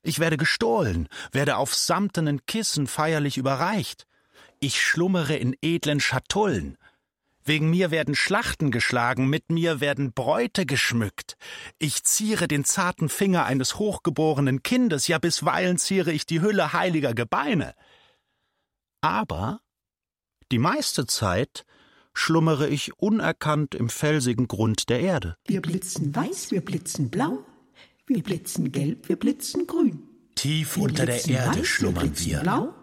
Ich 0.02 0.20
werde 0.20 0.38
gestohlen, 0.38 1.10
werde 1.34 1.58
auf 1.58 1.76
samtenen 1.76 2.46
Kissen 2.46 2.88
feierlich 2.88 3.38
überreicht. 3.38 4.08
Ich 4.62 4.82
schlummere 4.82 5.36
in 5.36 5.56
edlen 5.62 6.00
Schatullen. 6.00 6.78
Wegen 7.44 7.70
mir 7.70 7.92
werden 7.92 8.16
Schlachten 8.16 8.72
geschlagen, 8.72 9.28
mit 9.28 9.52
mir 9.52 9.82
werden 9.82 10.14
Bräute 10.14 10.66
geschmückt. 10.66 11.36
Ich 11.78 12.04
ziere 12.04 12.48
den 12.48 12.64
zarten 12.64 13.10
Finger 13.10 13.46
eines 13.46 13.78
hochgeborenen 13.78 14.64
Kindes, 14.64 15.08
ja 15.08 15.20
bisweilen 15.20 15.78
ziere 15.78 16.14
ich 16.14 16.26
die 16.26 16.42
Hülle 16.42 16.72
heiliger 16.72 17.14
Gebeine. 17.14 17.74
Aber 19.02 19.60
die 20.52 20.60
meiste 20.60 21.08
Zeit 21.08 21.66
schlummere 22.20 22.68
ich 22.68 22.94
unerkannt 23.00 23.74
im 23.76 23.90
felsigen 23.90 24.48
Grund 24.48 24.90
der 24.90 25.00
Erde. 25.00 25.38
Wir 25.48 25.62
blitzen 25.62 26.14
weiß, 26.14 26.52
wir 26.52 26.62
blitzen 26.62 27.10
blau, 27.10 27.40
wir 28.08 28.22
blitzen 28.22 28.72
gelb, 28.72 29.08
wir 29.08 29.16
blitzen 29.16 29.66
grün. 29.66 30.04
Tief 30.36 30.76
Wir 30.76 30.84
unter 30.84 31.06
der 31.06 31.28
Erde 31.28 31.60
weiß, 31.60 31.68
schlummern 31.68 32.12
wir. 32.16 32.40
Blau, 32.42 32.74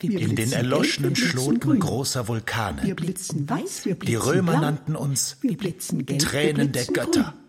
wir 0.00 0.20
In 0.20 0.36
den 0.36 0.52
erloschenen 0.52 1.14
gelb, 1.14 1.24
wir 1.24 1.30
Schloten 1.30 1.60
grün. 1.60 1.80
großer 1.80 2.24
Wir 2.24 2.28
Vulkane. 2.28 2.94
blitzen 2.94 3.48
weiß, 3.48 3.86
wir 3.86 3.94
blitzen 3.94 4.06
Die 4.20 4.28
Römer 4.28 4.52
blau, 4.52 4.60
nannten 4.60 4.94
uns 4.94 5.38
wir 5.40 5.56
blitzen 5.56 6.04
gelb, 6.04 6.20
Tränen 6.20 6.56
wir 6.58 6.72
der 6.72 6.84
Götter. 6.84 7.22
Grün. 7.22 7.45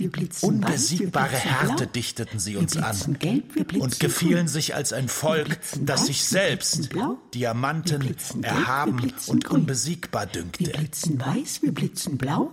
Wir 0.00 0.10
blitzen 0.10 0.48
Unbesiegbare 0.48 1.32
weiß, 1.32 1.44
wir 1.44 1.50
blitzen 1.50 1.68
Härte 1.68 1.86
dichteten 1.86 2.38
sie 2.38 2.52
wir 2.54 2.60
uns 2.60 2.76
an 2.78 3.18
wir 3.20 3.82
und 3.82 4.00
gefielen 4.00 4.36
grün. 4.36 4.48
sich 4.48 4.74
als 4.74 4.94
ein 4.94 5.04
Wir 5.04 5.08
Volk, 5.10 5.58
das 5.82 6.00
weiß, 6.00 6.06
sich 6.06 6.20
wir 6.20 6.38
selbst 6.40 6.94
wir 6.94 7.18
Diamanten 7.34 7.98
blitzen 7.98 8.40
gelb, 8.40 8.54
wir 8.54 8.60
erhaben 8.62 8.96
blitzen 8.96 9.30
und 9.30 9.50
unbesiegbar 9.50 10.24
Wir 10.24 10.42
dünkte. 10.42 10.70
blitzen 10.70 11.20
weiß, 11.20 11.60
wir 11.62 11.72
blitzen 11.72 12.16
blau, 12.16 12.50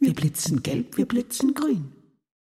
wir 0.00 0.12
blitzen 0.12 0.64
gelb, 0.64 0.96
wir 0.96 1.06
blitzen 1.06 1.54
grün. 1.54 1.92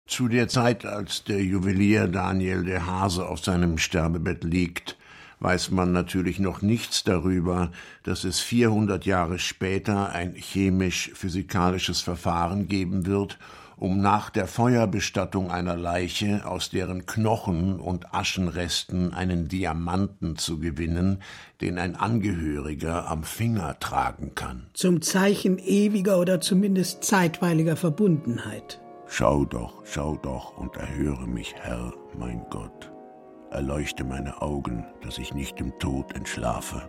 Zu 0.07 0.29
der 0.29 0.49
Zeit, 0.49 0.85
als 0.85 1.25
der 1.25 1.43
Juwelier 1.43 2.07
Daniel 2.07 2.63
der 2.63 2.87
Hase 2.87 3.27
auf 3.27 3.43
seinem 3.43 3.79
Sterbebett 3.79 4.45
liegt, 4.45 4.99
weiß 5.41 5.71
man 5.71 5.93
natürlich 5.93 6.39
noch 6.39 6.61
nichts 6.61 7.05
darüber, 7.05 7.73
dass 8.03 8.25
es 8.25 8.41
400 8.41 9.07
Jahre 9.07 9.39
später 9.39 10.11
ein 10.11 10.35
chemisch-physikalisches 10.35 12.03
Verfahren 12.03 12.69
geben 12.69 13.07
wird, 13.07 13.39
um 13.77 14.01
nach 14.01 14.31
der 14.31 14.47
Feuerbestattung 14.47 15.51
einer 15.51 15.77
Leiche 15.77 16.47
aus 16.47 16.71
deren 16.71 17.05
Knochen 17.05 17.79
und 17.79 18.15
Aschenresten 18.15 19.13
einen 19.13 19.49
Diamanten 19.49 20.37
zu 20.37 20.59
gewinnen, 20.59 21.23
den 21.61 21.79
ein 21.79 21.95
Angehöriger 21.95 23.07
am 23.09 23.23
Finger 23.23 23.79
tragen 23.79 24.35
kann. 24.35 24.67
Zum 24.73 25.03
Zeichen 25.03 25.59
ewiger 25.59 26.19
oder 26.19 26.41
zumindest 26.41 27.05
zeitweiliger 27.05 27.77
Verbundenheit. 27.77 28.81
Schau 29.09 29.45
doch, 29.45 29.83
schau 29.85 30.17
doch 30.17 30.57
und 30.57 30.77
erhöre 30.77 31.29
mich, 31.29 31.55
Herr, 31.61 31.93
mein 32.19 32.45
Gott. 32.51 32.91
Erleuchte 33.51 34.05
meine 34.05 34.43
Augen, 34.43 34.85
dass 35.03 35.19
ich 35.19 35.33
nicht 35.33 35.61
im 35.61 35.79
Tod 35.79 36.15
entschlafe. 36.15 36.89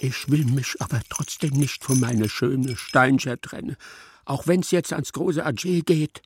Ich 0.00 0.30
will 0.30 0.46
mich 0.46 0.76
aber 0.80 1.00
trotzdem 1.10 1.50
nicht 1.50 1.84
von 1.84 2.00
meiner 2.00 2.28
schönen 2.28 2.76
Steinscher 2.76 3.38
trennen, 3.38 3.76
auch 4.24 4.46
wenn's 4.46 4.70
jetzt 4.70 4.92
ans 4.92 5.12
große 5.12 5.44
AG 5.44 5.82
geht. 5.84 6.22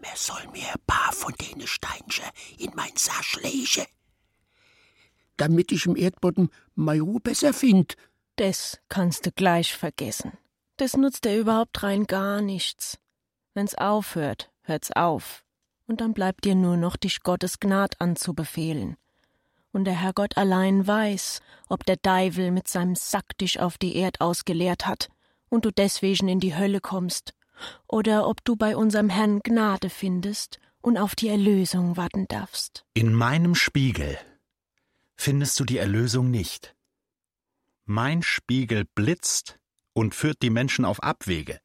Wer 0.00 0.16
soll 0.16 0.46
mir 0.52 0.68
ein 0.72 0.80
paar 0.86 1.12
von 1.12 1.34
denen 1.34 1.66
Steinscher 1.66 2.30
in 2.58 2.70
mein 2.74 2.96
Sasch 2.96 3.36
legen? 3.42 3.86
Damit 5.36 5.72
ich 5.72 5.86
im 5.86 5.96
Erdboden 5.96 6.50
meine 6.74 7.02
Ruhe 7.02 7.20
besser 7.20 7.52
find. 7.52 7.96
Das 8.36 8.78
kannst 8.88 9.26
du 9.26 9.32
gleich 9.32 9.74
vergessen. 9.74 10.32
Das 10.78 10.96
nutzt 10.96 11.24
dir 11.24 11.38
überhaupt 11.38 11.82
rein 11.82 12.06
gar 12.06 12.40
nichts. 12.40 12.98
Wenn's 13.52 13.74
aufhört, 13.74 14.50
hört's 14.62 14.90
auf. 14.92 15.44
Und 15.86 16.00
dann 16.00 16.14
bleibt 16.14 16.44
dir 16.44 16.54
nur 16.54 16.76
noch, 16.76 16.96
dich 16.96 17.22
Gottes 17.22 17.58
Gnad 17.58 18.00
anzubefehlen. 18.00 18.96
Und 19.72 19.84
der 19.84 20.00
Herrgott 20.00 20.36
allein 20.36 20.86
weiß, 20.86 21.40
ob 21.68 21.84
der 21.84 21.96
Deivel 21.96 22.50
mit 22.50 22.68
seinem 22.68 22.94
Sack 22.94 23.36
dich 23.38 23.60
auf 23.60 23.76
die 23.76 23.96
Erd 23.96 24.20
ausgeleert 24.20 24.86
hat 24.86 25.10
und 25.50 25.66
du 25.66 25.70
deswegen 25.70 26.28
in 26.28 26.40
die 26.40 26.56
Hölle 26.56 26.80
kommst, 26.80 27.34
oder 27.86 28.26
ob 28.26 28.42
du 28.44 28.56
bei 28.56 28.74
unserem 28.74 29.10
Herrn 29.10 29.40
Gnade 29.40 29.90
findest 29.90 30.58
und 30.80 30.96
auf 30.96 31.14
die 31.14 31.28
Erlösung 31.28 31.98
warten 31.98 32.26
darfst. 32.28 32.86
In 32.94 33.12
meinem 33.12 33.54
Spiegel 33.54 34.18
findest 35.16 35.60
du 35.60 35.64
die 35.64 35.76
Erlösung 35.76 36.30
nicht. 36.30 36.74
Mein 37.84 38.22
Spiegel 38.22 38.86
blitzt 38.94 39.58
und 39.92 40.14
führt 40.14 40.40
die 40.42 40.50
Menschen 40.50 40.86
auf 40.86 41.02
Abwege. 41.02 41.60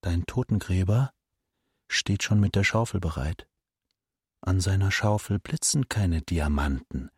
Dein 0.00 0.24
Totengräber 0.26 1.12
steht 1.88 2.22
schon 2.22 2.40
mit 2.40 2.54
der 2.54 2.64
Schaufel 2.64 3.00
bereit. 3.00 3.46
An 4.40 4.60
seiner 4.60 4.90
Schaufel 4.90 5.38
blitzen 5.38 5.88
keine 5.88 6.22
Diamanten, 6.22 7.10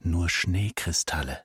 nur 0.00 0.28
Schneekristalle. 0.28 1.44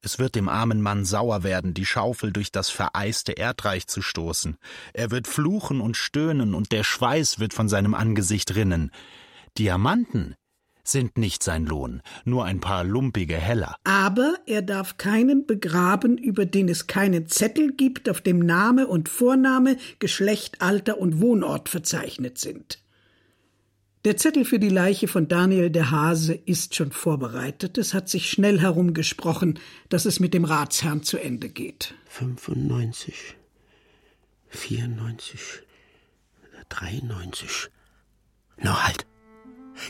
Es 0.00 0.18
wird 0.18 0.36
dem 0.36 0.48
armen 0.48 0.80
Mann 0.80 1.04
sauer 1.04 1.42
werden, 1.42 1.74
die 1.74 1.86
Schaufel 1.86 2.32
durch 2.32 2.52
das 2.52 2.70
vereiste 2.70 3.32
Erdreich 3.32 3.88
zu 3.88 4.00
stoßen. 4.00 4.56
Er 4.92 5.10
wird 5.10 5.26
fluchen 5.26 5.80
und 5.80 5.96
stöhnen, 5.96 6.54
und 6.54 6.70
der 6.70 6.84
Schweiß 6.84 7.40
wird 7.40 7.52
von 7.52 7.68
seinem 7.68 7.94
Angesicht 7.94 8.54
rinnen. 8.54 8.92
Diamanten 9.58 10.36
sind 10.84 11.18
nicht 11.18 11.42
sein 11.42 11.66
Lohn, 11.66 12.00
nur 12.24 12.44
ein 12.44 12.60
paar 12.60 12.84
lumpige 12.84 13.36
Heller. 13.36 13.76
Aber 13.84 14.36
er 14.46 14.62
darf 14.62 14.96
keinen 14.96 15.46
begraben, 15.46 16.16
über 16.16 16.46
den 16.46 16.68
es 16.68 16.86
keinen 16.86 17.26
Zettel 17.26 17.72
gibt, 17.72 18.08
auf 18.08 18.20
dem 18.20 18.38
Name 18.38 18.86
und 18.86 19.08
Vorname, 19.08 19.76
Geschlecht, 19.98 20.62
Alter 20.62 20.98
und 20.98 21.20
Wohnort 21.20 21.68
verzeichnet 21.68 22.38
sind. 22.38 22.82
Der 24.04 24.16
Zettel 24.16 24.44
für 24.44 24.60
die 24.60 24.68
Leiche 24.68 25.08
von 25.08 25.26
Daniel 25.26 25.70
der 25.70 25.90
Hase 25.90 26.34
ist 26.34 26.74
schon 26.76 26.92
vorbereitet. 26.92 27.78
Es 27.78 27.94
hat 27.94 28.08
sich 28.08 28.30
schnell 28.30 28.60
herumgesprochen, 28.60 29.58
dass 29.88 30.04
es 30.04 30.20
mit 30.20 30.34
dem 30.34 30.44
Ratsherrn 30.44 31.02
zu 31.02 31.18
Ende 31.18 31.48
geht. 31.48 31.94
95, 32.06 33.34
94, 34.50 35.40
93. 36.68 37.70
Na 38.58 38.86
halt. 38.86 39.04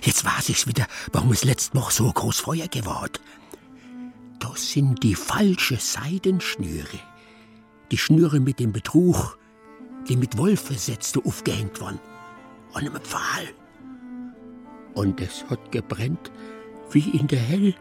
Jetzt 0.03 0.25
weiß 0.25 0.49
ich's 0.51 0.67
wieder, 0.67 0.87
warum 1.13 1.33
es 1.33 1.45
letzte 1.45 1.77
Woche 1.79 1.93
so 1.93 2.11
groß 2.11 2.41
Feuer 2.41 2.69
geworden. 2.69 3.19
Das 4.39 4.71
sind 4.71 5.03
die 5.03 5.15
falsche 5.15 5.77
Seidenschnüre. 5.77 6.99
Die 7.91 7.99
Schnüre 7.99 8.41
mit 8.41 8.59
dem 8.59 8.73
Betrug, 8.73 9.39
die 10.09 10.17
mit 10.17 10.39
Wolfesätzte 10.39 11.21
aufgehängt 11.25 11.81
waren. 11.81 11.99
An 12.73 12.87
einem 12.87 13.01
Pfahl. 13.03 13.49
Und 14.99 15.21
es 15.21 15.45
hat 15.49 15.71
gebrennt 15.71 16.33
wie 16.91 17.11
in 17.17 17.29
der 17.29 17.39
Hell. 17.39 17.77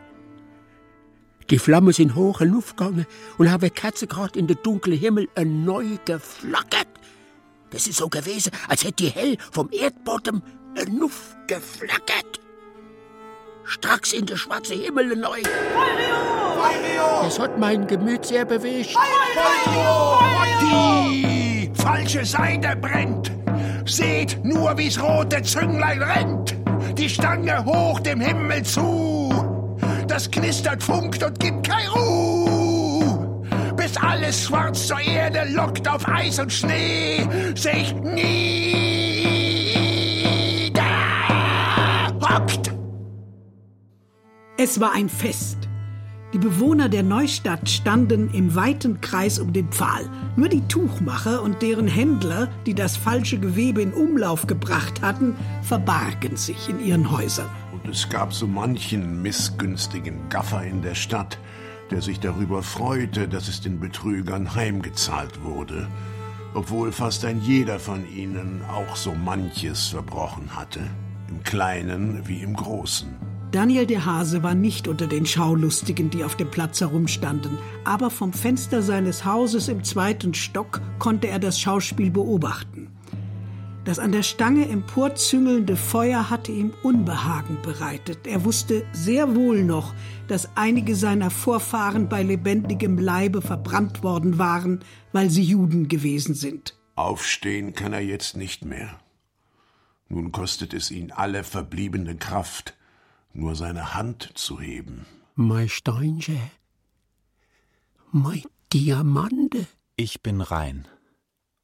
Die 1.49 1.57
Flammen 1.57 1.91
sind 1.91 2.13
hoch 2.13 2.41
in 2.41 2.49
Luft 2.51 2.77
gegangen 2.77 3.07
und 3.39 3.49
haben 3.49 3.73
Katze 3.73 4.05
grad 4.05 4.37
in 4.37 4.45
der 4.45 4.57
dunklen 4.57 4.99
Himmel 4.99 5.27
neu 5.43 5.97
geflackert. 6.05 6.87
Das 7.71 7.87
ist 7.87 7.97
so 7.97 8.07
gewesen, 8.07 8.51
als 8.67 8.83
hätte 8.83 9.05
die 9.05 9.09
Hell 9.09 9.37
vom 9.51 9.71
Erdboden 9.71 10.43
Luft 10.95 11.35
geflackert. 11.47 12.39
Stracks 13.63 14.13
in 14.13 14.27
der 14.27 14.37
schwarze 14.37 14.75
Himmel 14.75 15.15
neu. 15.15 15.41
Das 17.23 17.39
hat 17.39 17.57
mein 17.57 17.87
Gemüt 17.87 18.27
sehr 18.27 18.45
bewegt. 18.45 18.95
Die 20.61 21.71
falsche 21.73 22.23
Seite 22.23 22.75
brennt. 22.75 23.31
Seht 23.87 24.45
nur, 24.45 24.77
wie's 24.77 25.01
rote 25.01 25.41
Zünglein 25.41 26.03
rennt. 26.03 26.66
Die 26.97 27.09
Stange 27.09 27.63
hoch 27.63 27.99
dem 27.99 28.19
Himmel 28.19 28.63
zu. 28.63 29.31
Das 30.07 30.31
knistert, 30.31 30.81
funkt 30.81 31.23
und 31.23 31.39
gibt 31.39 31.69
kein 31.69 31.87
Ruh. 31.89 33.45
Bis 33.75 33.95
alles 33.97 34.45
schwarz 34.45 34.87
zur 34.87 34.99
Erde 34.99 35.43
lockt 35.51 35.87
auf 35.87 36.07
Eis 36.07 36.39
und 36.39 36.51
Schnee, 36.51 37.27
sich 37.55 37.93
niederhockt. 37.93 38.31
Es 44.57 44.79
war 44.79 44.93
ein 44.93 45.07
Fest. 45.07 45.66
Die 46.33 46.39
Bewohner 46.39 46.89
der 46.89 47.03
Neustadt 47.03 47.69
standen 47.69 48.29
im 48.33 48.53
weiten 48.53 48.99
Kreis 48.99 49.39
um 49.39 49.53
den 49.53 49.69
Pfahl. 49.69 50.09
Nur 50.35 50.49
die 50.49 50.67
Tuchmacher 50.67 51.41
und 51.41 51.61
deren 51.61 51.87
Händler, 51.87 52.49
die 52.65 52.73
das 52.73 52.97
falsche 52.97 53.39
Gewebe 53.39 53.81
in 53.81 53.93
Umlauf 53.93 54.45
gebracht 54.45 55.01
hatten, 55.01 55.35
verbargen 55.61 56.35
sich 56.35 56.67
in 56.67 56.85
ihren 56.85 57.11
Häusern. 57.11 57.49
Und 57.71 57.87
es 57.89 58.09
gab 58.09 58.33
so 58.33 58.45
manchen 58.45 59.21
missgünstigen 59.21 60.27
Gaffer 60.27 60.63
in 60.63 60.81
der 60.81 60.95
Stadt, 60.95 61.39
der 61.91 62.01
sich 62.01 62.19
darüber 62.19 62.61
freute, 62.61 63.29
dass 63.29 63.47
es 63.47 63.61
den 63.61 63.79
Betrügern 63.79 64.53
heimgezahlt 64.53 65.45
wurde, 65.45 65.87
obwohl 66.53 66.91
fast 66.91 67.23
ein 67.23 67.39
jeder 67.39 67.79
von 67.79 68.05
ihnen 68.05 68.63
auch 68.69 68.97
so 68.97 69.13
manches 69.13 69.87
verbrochen 69.87 70.57
hatte, 70.57 70.81
im 71.29 71.41
Kleinen 71.43 72.27
wie 72.27 72.41
im 72.41 72.53
Großen. 72.53 73.26
Daniel 73.51 73.85
der 73.85 74.05
Hase 74.05 74.43
war 74.43 74.55
nicht 74.55 74.89
unter 74.89 75.07
den 75.07 75.25
Schaulustigen, 75.25 76.09
die 76.09 76.25
auf 76.25 76.35
dem 76.35 76.51
Platz 76.51 76.81
herumstanden, 76.81 77.57
aber 77.85 78.09
vom 78.09 78.33
Fenster 78.33 78.81
seines 78.81 79.23
Hauses 79.23 79.69
im 79.69 79.85
zweiten 79.85 80.33
Stock 80.33 80.81
konnte 80.99 81.29
er 81.29 81.39
das 81.39 81.59
Schauspiel 81.59 82.11
beobachten. 82.11 82.91
Das 83.85 83.99
an 83.99 84.11
der 84.11 84.23
Stange 84.23 84.67
emporzüngelnde 84.67 85.77
Feuer 85.77 86.29
hatte 86.29 86.51
ihm 86.51 86.73
Unbehagen 86.83 87.57
bereitet. 87.61 88.27
Er 88.27 88.43
wusste 88.43 88.85
sehr 88.91 89.33
wohl 89.33 89.63
noch, 89.63 89.93
dass 90.27 90.49
einige 90.57 90.93
seiner 90.93 91.29
Vorfahren 91.29 92.09
bei 92.09 92.21
lebendigem 92.21 92.97
Leibe 92.97 93.41
verbrannt 93.41 94.03
worden 94.03 94.37
waren, 94.37 94.81
weil 95.13 95.29
sie 95.29 95.43
Juden 95.43 95.87
gewesen 95.87 96.35
sind. 96.35 96.77
Aufstehen 96.95 97.71
kann 97.71 97.93
er 97.93 98.01
jetzt 98.01 98.35
nicht 98.35 98.65
mehr. 98.65 98.99
Nun 100.09 100.33
kostet 100.33 100.73
es 100.73 100.91
ihn 100.91 101.13
alle 101.13 101.45
verbliebene 101.45 102.17
Kraft, 102.17 102.76
nur 103.37 103.55
seine 103.55 103.93
Hand 103.93 104.31
zu 104.35 104.59
heben. 104.59 105.05
Mein 105.35 105.69
Steinche. 105.69 106.39
Mein 108.11 108.43
Diamante. 108.73 109.67
Ich 109.95 110.21
bin 110.21 110.41
rein, 110.41 110.87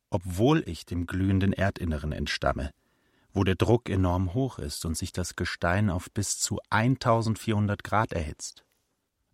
obwohl 0.09 0.63
ich 0.67 0.86
dem 0.86 1.07
glühenden 1.07 1.51
Erdinneren 1.51 2.12
entstamme, 2.12 2.71
wo 3.33 3.43
der 3.43 3.55
Druck 3.55 3.89
enorm 3.89 4.33
hoch 4.33 4.59
ist 4.59 4.86
und 4.86 4.95
sich 4.95 5.12
das 5.12 5.36
Gestein 5.36 5.89
auf 5.89 6.12
bis 6.12 6.39
zu 6.39 6.59
1400 6.69 7.83
Grad 7.83 8.13
erhitzt. 8.13 8.63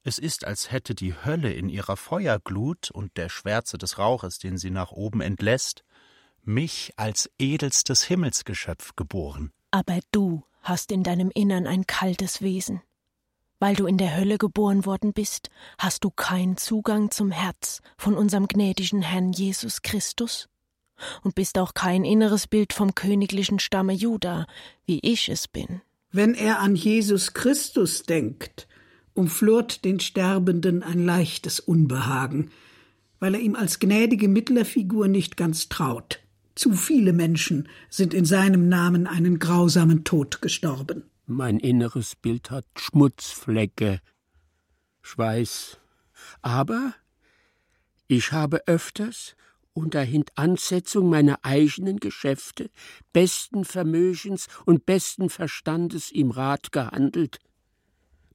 Es 0.04 0.18
ist, 0.18 0.46
als 0.46 0.72
hätte 0.72 0.96
die 0.96 1.14
Hölle 1.14 1.52
in 1.52 1.68
ihrer 1.68 1.98
Feuerglut 1.98 2.90
und 2.90 3.18
der 3.18 3.28
Schwärze 3.28 3.78
des 3.78 3.98
Rauches, 3.98 4.40
den 4.40 4.58
sie 4.58 4.72
nach 4.72 4.92
oben 4.92 5.20
entlässt, 5.20 5.84
mich 6.44 6.94
als 6.96 7.30
edelstes 7.38 8.04
Himmelsgeschöpf 8.04 8.96
geboren. 8.96 9.52
Aber 9.72 10.00
du 10.12 10.44
hast 10.62 10.92
in 10.92 11.04
deinem 11.04 11.32
Innern 11.34 11.68
ein 11.68 11.88
kaltes 11.88 12.42
Wesen. 12.42 12.82
Weil 13.60 13.76
du 13.76 13.86
in 13.88 13.98
der 13.98 14.16
Hölle 14.16 14.38
geboren 14.38 14.86
worden 14.86 15.12
bist, 15.14 15.50
hast 15.78 16.04
du 16.04 16.10
keinen 16.10 16.58
Zugang 16.58 17.12
zum 17.12 17.32
Herz 17.32 17.82
von 17.98 18.16
unserem 18.16 18.48
gnädigen 18.48 19.02
Herrn 19.02 19.34
Jesus 19.34 19.82
Christus 19.82 20.48
und 21.24 21.36
bist 21.36 21.58
auch 21.58 21.74
kein 21.74 22.06
inneres 22.06 22.48
Bild 22.48 22.74
vom 22.74 22.96
königlichen 22.96 23.60
Stamme 23.60 23.94
Juda, 23.94 24.48
wie 24.86 25.00
ich 25.02 25.30
es 25.30 25.48
bin. 25.48 25.82
Wenn 26.12 26.34
er 26.34 26.60
an 26.60 26.76
Jesus 26.76 27.34
Christus 27.34 28.04
denkt, 28.04 28.68
umflort 29.14 29.84
den 29.86 30.00
Sterbenden 30.00 30.82
ein 30.82 31.04
leichtes 31.06 31.60
Unbehagen, 31.60 32.52
weil 33.20 33.36
er 33.36 33.42
ihm 33.42 33.56
als 33.56 33.80
gnädige 33.80 34.28
Mittlerfigur 34.28 35.08
nicht 35.08 35.38
ganz 35.38 35.70
traut. 35.70 36.20
Zu 36.60 36.74
viele 36.74 37.14
Menschen 37.14 37.70
sind 37.90 38.14
in 38.14 38.26
seinem 38.26 38.68
Namen 38.68 39.08
einen 39.08 39.40
grausamen 39.40 40.04
Tod 40.04 40.42
gestorben. 40.42 41.10
Mein 41.26 41.58
inneres 41.58 42.18
Bild 42.18 42.52
hat 42.52 42.66
Schmutzflecke, 42.76 44.02
Schweiß. 45.02 45.80
Aber 46.42 46.94
ich 48.10 48.34
habe 48.34 48.68
öfters 48.68 49.38
unter 49.72 50.02
Hintansetzung 50.02 51.10
meiner 51.10 51.40
eigenen 51.44 52.02
Geschäfte, 52.02 52.70
besten 53.14 53.64
Vermögens 53.64 54.48
und 54.66 54.86
besten 54.86 55.30
Verstandes 55.30 56.12
im 56.12 56.30
Rat 56.30 56.74
gehandelt. 56.74 57.40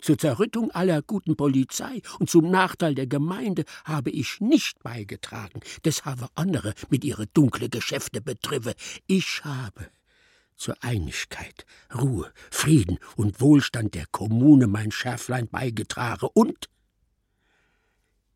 Zur 0.04 0.18
Zerrüttung 0.18 0.70
aller 0.72 1.00
guten 1.00 1.34
Polizei 1.34 2.02
und 2.18 2.28
zum 2.28 2.50
Nachteil 2.50 2.94
der 2.94 3.06
Gemeinde 3.06 3.64
habe 3.86 4.10
ich 4.10 4.38
nicht 4.38 4.82
beigetragen. 4.82 5.60
Das 5.82 6.04
habe 6.04 6.28
andere 6.34 6.74
mit 6.90 7.04
ihre 7.04 7.26
dunkle 7.28 7.70
Geschäfte 7.70 8.20
betriebe. 8.20 8.74
Ich 9.06 9.42
habe 9.46 9.88
zur 10.58 10.76
Einigkeit, 10.84 11.64
Ruhe, 11.94 12.30
Frieden 12.50 12.98
und 13.16 13.40
Wohlstand 13.40 13.94
der 13.94 14.04
Kommune 14.10 14.66
mein 14.66 14.90
Schärflein 14.90 15.48
beigetragen 15.48 16.28
und 16.34 16.68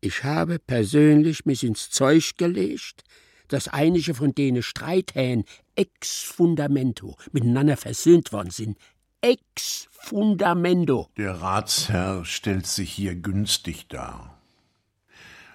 ich 0.01 0.23
habe 0.23 0.57
persönlich 0.57 1.45
mich 1.45 1.63
ins 1.63 1.91
Zeug 1.91 2.35
gelegt, 2.37 3.03
dass 3.47 3.67
einige 3.67 4.15
von 4.15 4.33
denen 4.33 4.63
Streithähn 4.63 5.43
ex 5.75 6.23
fundamento 6.23 7.15
miteinander 7.31 7.77
versöhnt 7.77 8.33
worden 8.33 8.49
sind. 8.49 8.75
Ex 9.21 9.89
fundamento. 9.91 11.09
Der 11.17 11.41
Ratsherr 11.41 12.23
stellt 12.23 12.65
sich 12.65 12.89
hier 12.93 13.15
günstig 13.15 13.89
dar. 13.89 14.37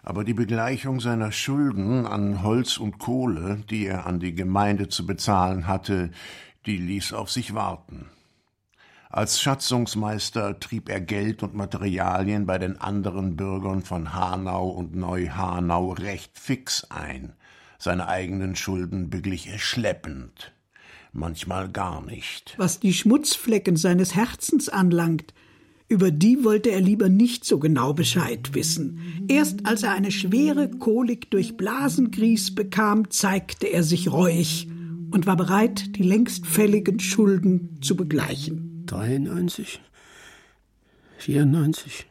Aber 0.02 0.22
die 0.22 0.34
Begleichung 0.34 1.00
seiner 1.00 1.32
Schulden 1.32 2.06
an 2.06 2.42
Holz 2.42 2.76
und 2.76 2.98
Kohle, 2.98 3.64
die 3.70 3.86
er 3.86 4.04
an 4.04 4.20
die 4.20 4.34
Gemeinde 4.34 4.88
zu 4.88 5.06
bezahlen 5.06 5.66
hatte, 5.66 6.10
die 6.66 6.76
ließ 6.76 7.14
auf 7.14 7.30
sich 7.30 7.54
warten. 7.54 8.10
Als 9.08 9.40
Schatzungsmeister 9.40 10.60
trieb 10.60 10.90
er 10.90 11.00
Geld 11.00 11.42
und 11.42 11.54
Materialien 11.54 12.44
bei 12.44 12.58
den 12.58 12.78
anderen 12.78 13.34
Bürgern 13.34 13.82
von 13.82 14.12
Hanau 14.12 14.68
und 14.68 14.94
Neu-Hanau 14.94 15.92
recht 15.92 16.38
fix 16.38 16.90
ein. 16.90 17.32
Seine 17.78 18.08
eigenen 18.08 18.56
Schulden 18.56 19.08
beglich 19.08 19.48
er 19.48 19.58
schleppend, 19.58 20.52
manchmal 21.14 21.70
gar 21.70 22.04
nicht. 22.04 22.54
Was 22.58 22.80
die 22.80 22.92
Schmutzflecken 22.92 23.76
seines 23.76 24.14
Herzens 24.14 24.68
anlangt, 24.68 25.32
über 25.88 26.10
die 26.10 26.44
wollte 26.44 26.70
er 26.70 26.80
lieber 26.80 27.08
nicht 27.08 27.44
so 27.44 27.58
genau 27.58 27.92
Bescheid 27.92 28.54
wissen. 28.54 29.26
Erst 29.28 29.66
als 29.66 29.82
er 29.82 29.92
eine 29.92 30.10
schwere 30.10 30.70
Kolik 30.70 31.30
durch 31.30 31.56
Blasengrieß 31.56 32.54
bekam, 32.54 33.10
zeigte 33.10 33.66
er 33.66 33.82
sich 33.82 34.10
reuig 34.10 34.68
und 35.10 35.26
war 35.26 35.36
bereit, 35.36 35.96
die 35.96 36.02
längst 36.02 36.46
fälligen 36.46 37.00
Schulden 37.00 37.78
zu 37.80 37.96
begleichen. 37.96 38.84
93, 38.86 39.80
94, 41.18 42.06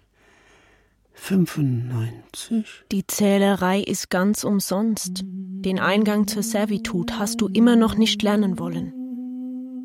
95. 1.13 2.85
Die 2.91 3.07
Zählerei 3.07 3.79
ist 3.81 4.09
ganz 4.09 4.43
umsonst. 4.43 5.21
Den 5.23 5.79
Eingang 5.79 6.27
zur 6.27 6.43
Servitut 6.43 7.17
hast 7.17 7.39
du 7.39 7.47
immer 7.47 7.75
noch 7.75 7.95
nicht 7.95 8.21
lernen 8.21 8.59
wollen. 8.59 8.93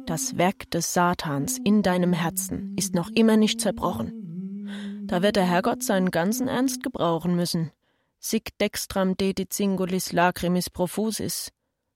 Das 0.06 0.38
Werk 0.38 0.70
des 0.70 0.94
Satans 0.94 1.58
in 1.62 1.82
deinem 1.82 2.12
Herzen 2.12 2.74
ist 2.76 2.94
noch 2.94 3.10
immer 3.10 3.36
nicht 3.36 3.60
zerbrochen. 3.60 5.06
Da 5.06 5.22
wird 5.22 5.36
der 5.36 5.44
Herrgott 5.44 5.82
seinen 5.82 6.10
ganzen 6.10 6.48
Ernst 6.48 6.82
gebrauchen 6.82 7.36
müssen. 7.36 7.70
Sic 8.18 8.56
dextram 8.58 9.16
dedit 9.16 9.52
singulis 9.52 10.12
lacrimis 10.12 10.70
profusis, 10.70 11.50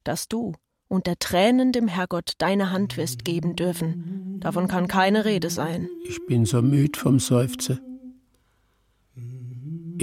dass 0.04 0.28
du, 0.28 0.52
unter 0.88 1.18
Tränen 1.18 1.72
dem 1.72 1.88
Herrgott 1.88 2.34
deine 2.38 2.70
Hand 2.70 2.96
wirst 2.96 3.24
geben 3.24 3.56
dürfen. 3.56 4.38
Davon 4.40 4.68
kann 4.68 4.88
keine 4.88 5.24
Rede 5.24 5.50
sein. 5.50 5.88
Ich 6.04 6.24
bin 6.26 6.44
so 6.44 6.62
müd 6.62 6.96
vom 6.96 7.18
Seufze. 7.18 7.80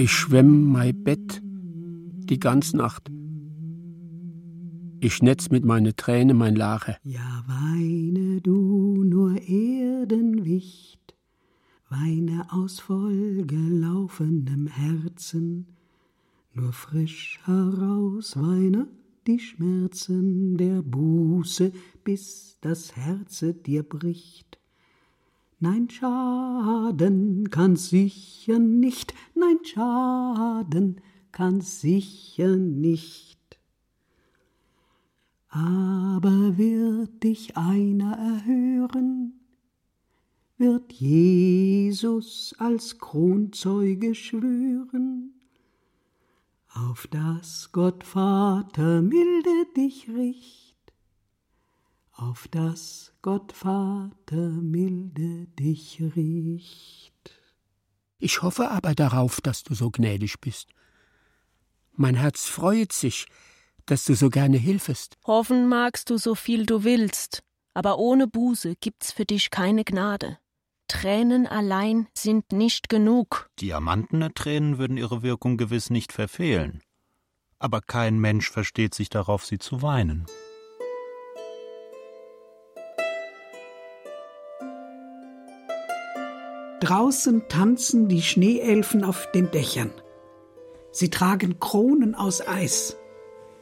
Ich 0.02 0.12
schwemm 0.12 0.72
mein 0.72 1.04
Bett 1.04 1.42
die 1.42 2.38
ganze 2.38 2.74
Nacht. 2.74 3.10
Ich 5.00 5.22
netz 5.22 5.50
mit 5.50 5.66
meine 5.66 5.94
Träne 5.94 6.32
mein 6.32 6.56
Lache. 6.56 6.96
Ja, 7.04 7.44
weine 7.46 8.40
du 8.40 9.04
nur 9.04 9.36
Erdenwicht, 9.46 11.14
weine 11.90 12.50
aus 12.50 12.80
vollgelaufenem 12.80 14.68
Herzen, 14.68 15.66
nur 16.54 16.72
frisch 16.72 17.38
heraus 17.44 18.38
weine 18.38 18.88
die 19.26 19.38
Schmerzen 19.38 20.56
der 20.56 20.80
Buße, 20.80 21.72
bis 22.04 22.56
das 22.62 22.96
Herze 22.96 23.52
dir 23.52 23.82
bricht. 23.82 24.59
Nein, 25.62 25.90
Schaden 25.90 27.50
kann's 27.50 27.90
sicher 27.90 28.58
nicht, 28.58 29.12
nein, 29.34 29.58
Schaden 29.62 31.02
kann's 31.32 31.82
sicher 31.82 32.56
nicht. 32.56 33.60
Aber 35.50 36.56
wird 36.56 37.22
dich 37.22 37.58
einer 37.58 38.16
erhören, 38.16 39.34
wird 40.56 40.94
Jesus 40.94 42.54
als 42.58 42.98
Kronzeuge 42.98 44.14
schwören, 44.14 45.34
auf 46.72 47.06
das 47.08 47.70
Gott 47.72 48.04
Vater 48.04 49.02
milde 49.02 49.66
dich 49.76 50.08
richt, 50.08 50.69
auf 52.20 52.48
das 52.48 53.12
Gott 53.22 53.52
Vater 53.52 54.36
milde 54.36 55.46
dich 55.58 56.02
richt. 56.14 57.14
Ich 58.18 58.42
hoffe 58.42 58.70
aber 58.70 58.94
darauf, 58.94 59.40
dass 59.40 59.62
du 59.62 59.74
so 59.74 59.90
gnädig 59.90 60.40
bist. 60.40 60.68
Mein 61.92 62.14
Herz 62.14 62.46
freut 62.46 62.92
sich, 62.92 63.26
dass 63.86 64.04
du 64.04 64.14
so 64.14 64.28
gerne 64.28 64.58
hilfest. 64.58 65.16
Hoffen 65.26 65.68
magst 65.68 66.10
du 66.10 66.18
so 66.18 66.34
viel 66.34 66.66
du 66.66 66.84
willst, 66.84 67.42
aber 67.72 67.98
ohne 67.98 68.26
Buße 68.26 68.76
gibt's 68.76 69.12
für 69.12 69.24
dich 69.24 69.50
keine 69.50 69.84
Gnade. 69.84 70.38
Tränen 70.88 71.46
allein 71.46 72.08
sind 72.14 72.52
nicht 72.52 72.88
genug. 72.88 73.48
Diamantene 73.60 74.34
Tränen 74.34 74.76
würden 74.78 74.98
ihre 74.98 75.22
Wirkung 75.22 75.56
gewiss 75.56 75.88
nicht 75.88 76.12
verfehlen. 76.12 76.82
Aber 77.58 77.80
kein 77.80 78.18
Mensch 78.18 78.50
versteht 78.50 78.94
sich 78.94 79.08
darauf, 79.08 79.46
sie 79.46 79.58
zu 79.58 79.82
weinen. 79.82 80.26
Draußen 86.90 87.46
tanzen 87.46 88.08
die 88.08 88.20
Schneeelfen 88.20 89.04
auf 89.04 89.30
den 89.30 89.48
Dächern. 89.52 89.92
Sie 90.90 91.08
tragen 91.08 91.60
Kronen 91.60 92.16
aus 92.16 92.44
Eis. 92.44 92.96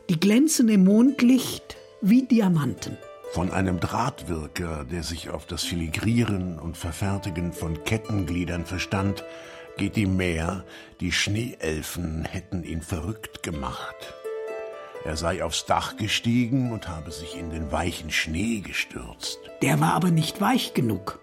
Die 0.09 0.19
glänzen 0.19 0.71
im 0.71 0.85
Mondlicht 0.85 1.77
wie 2.01 2.23
Diamanten. 2.23 2.97
Von 3.33 3.51
einem 3.51 3.81
Drahtwirker, 3.81 4.87
der 4.87 5.03
sich 5.03 5.29
auf 5.29 5.45
das 5.45 5.63
Filigrieren 5.63 6.59
und 6.59 6.79
Verfertigen 6.79 7.53
von 7.53 7.85
Kettengliedern 7.85 8.65
verstand, 8.65 9.25
geht 9.77 9.99
ihm 9.99 10.17
mehr, 10.17 10.65
die 11.03 11.13
Schneeelfen 11.13 12.25
hätten 12.25 12.65
ihn 12.65 12.81
verrückt 12.81 13.43
gemacht. 13.43 14.15
Er 15.05 15.19
sei 15.19 15.45
aufs 15.45 15.67
Dach 15.67 15.99
gestiegen 15.99 16.73
und 16.73 16.89
habe 16.89 17.11
sich 17.11 17.37
in 17.37 17.51
den 17.51 17.73
weichen 17.73 18.11
Schnee 18.11 18.61
gestürzt. 18.61 19.39
Der 19.61 19.81
war 19.81 19.93
aber 19.93 20.11
nicht 20.11 20.41
weich 20.41 20.73
genug. 20.73 21.21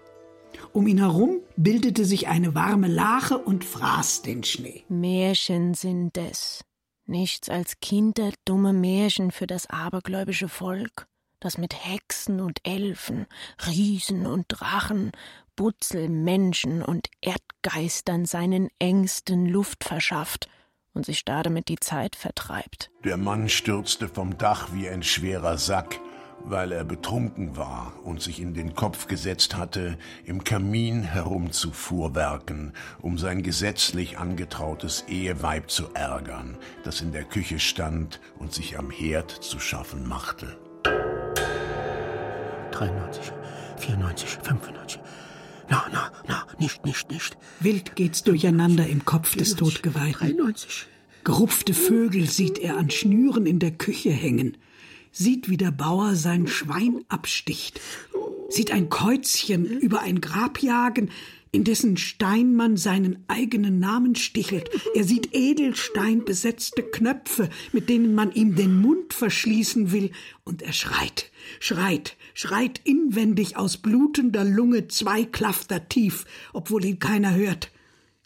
Um 0.76 0.86
ihn 0.86 0.98
herum 0.98 1.40
bildete 1.56 2.04
sich 2.04 2.28
eine 2.28 2.54
warme 2.54 2.86
Lache 2.86 3.38
und 3.38 3.64
fraß 3.64 4.20
den 4.20 4.44
Schnee. 4.44 4.84
Märchen 4.90 5.72
sind 5.72 6.18
es. 6.18 6.66
Nichts 7.06 7.48
als 7.48 7.80
kinderdumme 7.80 8.74
Märchen 8.74 9.30
für 9.30 9.46
das 9.46 9.70
abergläubische 9.70 10.50
Volk 10.50 11.06
das 11.40 11.56
mit 11.56 11.74
Hexen 11.74 12.40
und 12.40 12.60
Elfen, 12.64 13.24
Riesen 13.66 14.26
und 14.26 14.44
Drachen, 14.48 15.12
Butzelmenschen 15.54 16.82
und 16.82 17.08
Erdgeistern 17.22 18.26
seinen 18.26 18.68
Ängsten 18.78 19.46
Luft 19.46 19.82
verschafft 19.82 20.46
und 20.92 21.06
sich 21.06 21.24
damit 21.24 21.68
die 21.68 21.78
Zeit 21.78 22.16
vertreibt. 22.16 22.90
Der 23.02 23.16
Mann 23.16 23.48
stürzte 23.48 24.08
vom 24.08 24.36
Dach 24.36 24.68
wie 24.74 24.90
ein 24.90 25.02
schwerer 25.02 25.56
Sack, 25.56 26.00
weil 26.44 26.72
er 26.72 26.84
betrunken 26.84 27.56
war 27.56 27.92
und 28.04 28.22
sich 28.22 28.40
in 28.40 28.54
den 28.54 28.74
Kopf 28.74 29.06
gesetzt 29.08 29.56
hatte, 29.56 29.98
im 30.24 30.44
Kamin 30.44 31.02
herumzufuhrwerken, 31.02 32.72
um 33.00 33.18
sein 33.18 33.42
gesetzlich 33.42 34.18
angetrautes 34.18 35.04
Eheweib 35.08 35.70
zu 35.70 35.92
ärgern, 35.94 36.56
das 36.84 37.00
in 37.00 37.12
der 37.12 37.24
Küche 37.24 37.58
stand 37.58 38.20
und 38.38 38.52
sich 38.52 38.78
am 38.78 38.90
Herd 38.90 39.30
zu 39.30 39.58
schaffen 39.58 40.06
machte. 40.06 40.56
93, 42.70 43.32
94, 43.78 44.38
95. 44.42 45.00
Na, 45.68 45.84
na, 45.92 46.12
na, 46.28 46.46
nicht, 46.58 46.84
nicht, 46.84 47.10
nicht. 47.10 47.36
Wild 47.60 47.96
geht's 47.96 48.22
durcheinander 48.22 48.86
im 48.86 49.04
Kopf 49.04 49.34
des 49.34 49.56
Todgeweihten. 49.56 50.36
93. 50.36 50.86
Gerupfte 51.24 51.74
Vögel 51.74 52.28
sieht 52.28 52.58
er 52.58 52.76
an 52.76 52.90
Schnüren 52.90 53.46
in 53.46 53.58
der 53.58 53.72
Küche 53.72 54.10
hängen. 54.10 54.56
Sieht, 55.18 55.48
wie 55.48 55.56
der 55.56 55.70
Bauer 55.70 56.14
sein 56.14 56.46
Schwein 56.46 57.02
absticht. 57.08 57.80
Sieht 58.50 58.70
ein 58.70 58.90
Käuzchen 58.90 59.64
über 59.64 60.02
ein 60.02 60.20
Grab 60.20 60.62
jagen. 60.62 61.10
in 61.52 61.64
dessen 61.64 61.96
Steinmann 61.96 62.76
seinen 62.76 63.24
eigenen 63.26 63.78
Namen 63.78 64.14
stichelt. 64.14 64.68
Er 64.94 65.04
sieht 65.04 65.34
edelsteinbesetzte 65.34 66.82
Knöpfe, 66.82 67.48
mit 67.72 67.88
denen 67.88 68.14
man 68.14 68.30
ihm 68.32 68.56
den 68.56 68.78
Mund 68.78 69.14
verschließen 69.14 69.90
will, 69.90 70.10
und 70.44 70.60
er 70.60 70.74
schreit, 70.74 71.30
schreit, 71.60 72.18
schreit 72.34 72.82
inwendig 72.84 73.56
aus 73.56 73.78
blutender 73.78 74.44
Lunge 74.44 74.88
zwei 74.88 75.24
Klafter 75.24 75.88
tief, 75.88 76.26
obwohl 76.52 76.84
ihn 76.84 76.98
keiner 76.98 77.34
hört 77.34 77.70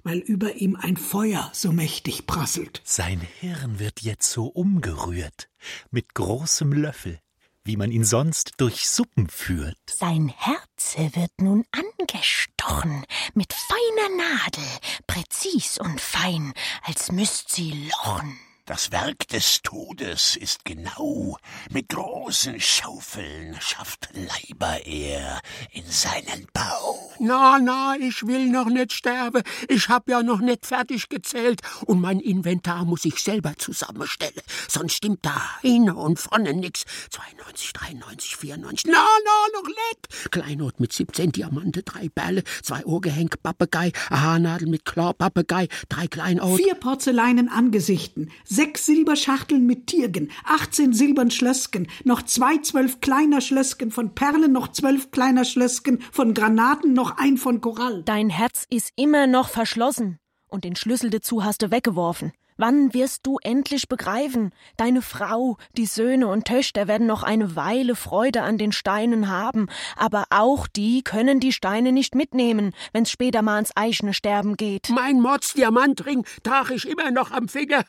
weil 0.02 0.18
über 0.18 0.56
ihm 0.56 0.76
ein 0.76 0.96
Feuer 0.96 1.50
so 1.52 1.72
mächtig 1.72 2.26
prasselt. 2.26 2.82
Sein 2.84 3.20
Hirn 3.40 3.78
wird 3.78 4.00
jetzt 4.00 4.30
so 4.30 4.46
umgerührt, 4.46 5.48
mit 5.90 6.14
großem 6.14 6.72
Löffel, 6.72 7.18
wie 7.64 7.76
man 7.76 7.90
ihn 7.90 8.04
sonst 8.04 8.54
durch 8.58 8.88
Suppen 8.88 9.28
führt. 9.28 9.78
Sein 9.88 10.28
Herze 10.28 11.14
wird 11.14 11.32
nun 11.40 11.64
angestochen 11.72 13.04
mit 13.34 13.52
feiner 13.52 14.16
Nadel, 14.16 14.64
präzis 15.06 15.78
und 15.78 16.00
fein, 16.00 16.52
als 16.82 17.12
müsst 17.12 17.50
sie 17.50 17.88
lochen. 18.02 18.38
Das 18.70 18.92
Werk 18.92 19.26
des 19.26 19.62
Todes 19.62 20.36
ist 20.36 20.64
genau. 20.64 21.36
Mit 21.70 21.88
großen 21.88 22.60
Schaufeln 22.60 23.56
schafft 23.60 24.10
Leiber 24.12 24.86
er 24.86 25.40
in 25.72 25.82
seinen 25.88 26.46
Bau. 26.52 27.10
Na, 27.18 27.58
na, 27.58 27.96
ich 27.98 28.24
will 28.28 28.46
noch 28.46 28.66
nicht 28.66 28.92
sterben. 28.92 29.42
Ich 29.68 29.88
hab 29.88 30.08
ja 30.08 30.22
noch 30.22 30.38
nicht 30.38 30.66
fertig 30.66 31.08
gezählt. 31.08 31.62
Und 31.84 32.00
mein 32.00 32.20
Inventar 32.20 32.84
muss 32.84 33.04
ich 33.04 33.20
selber 33.20 33.54
zusammenstellen. 33.58 34.40
Sonst 34.68 34.94
stimmt 34.94 35.26
da 35.26 35.42
hinten 35.62 35.90
und 35.90 36.20
vorne 36.20 36.54
nix. 36.54 36.84
92, 37.10 37.72
93, 37.72 38.36
94. 38.36 38.88
Na, 38.88 39.04
na, 39.24 39.60
noch 39.60 39.66
nicht. 39.66 40.30
Kleinod 40.30 40.78
mit 40.78 40.92
17 40.92 41.32
Diamanten, 41.32 41.82
drei 41.84 42.08
Bälle, 42.08 42.44
zwei 42.62 42.86
Ohrgehänge, 42.86 43.30
Papagei, 43.42 43.90
eine 44.10 44.22
Haarnadel 44.22 44.68
mit 44.68 44.84
Klar, 44.84 45.12
Papagei, 45.14 45.66
drei 45.88 46.06
Kleinod. 46.06 46.60
Vier 46.60 46.76
Porzellanen 46.76 47.48
Angesichten, 47.48 48.30
sechs 48.60 48.84
Silberschachteln 48.84 49.64
mit 49.64 49.86
Tirgen, 49.86 50.30
achtzehn 50.44 50.92
silbern 50.92 51.30
Schlösken, 51.30 51.88
noch 52.04 52.20
zwei 52.20 52.58
zwölf 52.58 53.00
kleiner 53.00 53.40
Schlösken 53.40 53.90
von 53.90 54.14
Perlen, 54.14 54.52
noch 54.52 54.68
zwölf 54.68 55.10
kleiner 55.10 55.46
Schlösken 55.46 55.98
von 56.12 56.34
Granaten, 56.34 56.92
noch 56.92 57.16
ein 57.16 57.38
von 57.38 57.62
Korall. 57.62 58.02
Dein 58.04 58.28
Herz 58.28 58.66
ist 58.68 58.90
immer 58.96 59.26
noch 59.26 59.48
verschlossen 59.48 60.18
und 60.46 60.64
den 60.64 60.76
Schlüssel 60.76 61.08
dazu 61.08 61.42
hast 61.42 61.62
du 61.62 61.70
weggeworfen. 61.70 62.32
Wann 62.58 62.92
wirst 62.92 63.26
du 63.26 63.38
endlich 63.42 63.88
begreifen? 63.88 64.50
Deine 64.76 65.00
Frau, 65.00 65.56
die 65.78 65.86
Söhne 65.86 66.28
und 66.28 66.44
Töchter 66.44 66.86
werden 66.86 67.06
noch 67.06 67.22
eine 67.22 67.56
Weile 67.56 67.96
Freude 67.96 68.42
an 68.42 68.58
den 68.58 68.72
Steinen 68.72 69.28
haben, 69.28 69.68
aber 69.96 70.24
auch 70.28 70.66
die 70.66 71.00
können 71.02 71.40
die 71.40 71.54
Steine 71.54 71.92
nicht 71.92 72.14
mitnehmen, 72.14 72.74
wenn's 72.92 73.10
später 73.10 73.40
mal 73.40 73.54
ans 73.54 73.72
Eichene 73.74 74.12
sterben 74.12 74.58
geht. 74.58 74.90
Mein 74.90 75.22
Mordsdiamantring 75.22 76.26
trag 76.42 76.70
ich 76.70 76.86
immer 76.86 77.10
noch 77.10 77.30
am 77.30 77.48
Finger. 77.48 77.86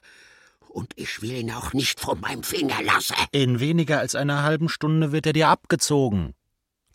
Und 0.72 0.94
ich 0.96 1.22
will 1.22 1.34
ihn 1.34 1.52
auch 1.52 1.74
nicht 1.74 2.00
von 2.00 2.22
meinem 2.22 2.44
Finger 2.44 2.82
lassen. 2.82 3.16
In 3.32 3.60
weniger 3.60 4.00
als 4.00 4.16
einer 4.16 4.44
halben 4.44 4.70
Stunde 4.70 5.12
wird 5.12 5.26
er 5.26 5.34
dir 5.34 5.50
abgezogen. 5.50 6.34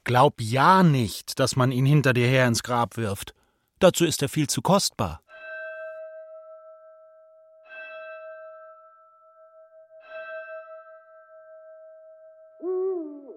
Glaub 0.05 0.41
ja 0.41 0.83
nicht, 0.83 1.39
dass 1.41 1.57
man 1.57 1.73
ihn 1.73 1.85
hinter 1.85 2.15
dir 2.15 2.27
her 2.27 2.49
ins 2.49 2.63
Grab 2.63 2.97
wirft. 2.97 3.35
Dazu 3.79 4.07
ist 4.07 4.23
er 4.23 4.31
viel 4.31 4.47
zu 4.47 4.63
kostbar. 4.63 5.21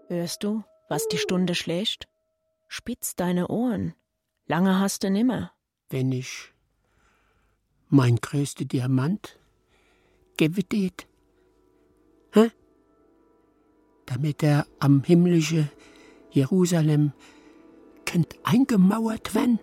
Hörst 0.08 0.44
du, 0.44 0.64
was 0.88 1.08
die 1.10 1.18
Stunde 1.18 1.54
schlägt? 1.54 2.08
Spitz 2.68 3.16
deine 3.16 3.48
Ohren. 3.48 3.94
Lange 4.46 4.80
hast 4.80 5.04
du 5.04 5.10
nimmer. 5.10 5.52
Wenn 5.90 6.12
ich 6.12 6.54
mein 7.90 8.16
größter 8.18 8.66
Diamant 8.66 9.39
gewidmet, 10.40 11.08
hä? 12.32 12.50
damit 14.06 14.44
er 14.44 14.66
am 14.80 15.04
himmlische 15.04 15.68
Jerusalem 16.32 17.12
könnt 18.06 18.36
eingemauert 18.44 19.36
werden 19.36 19.60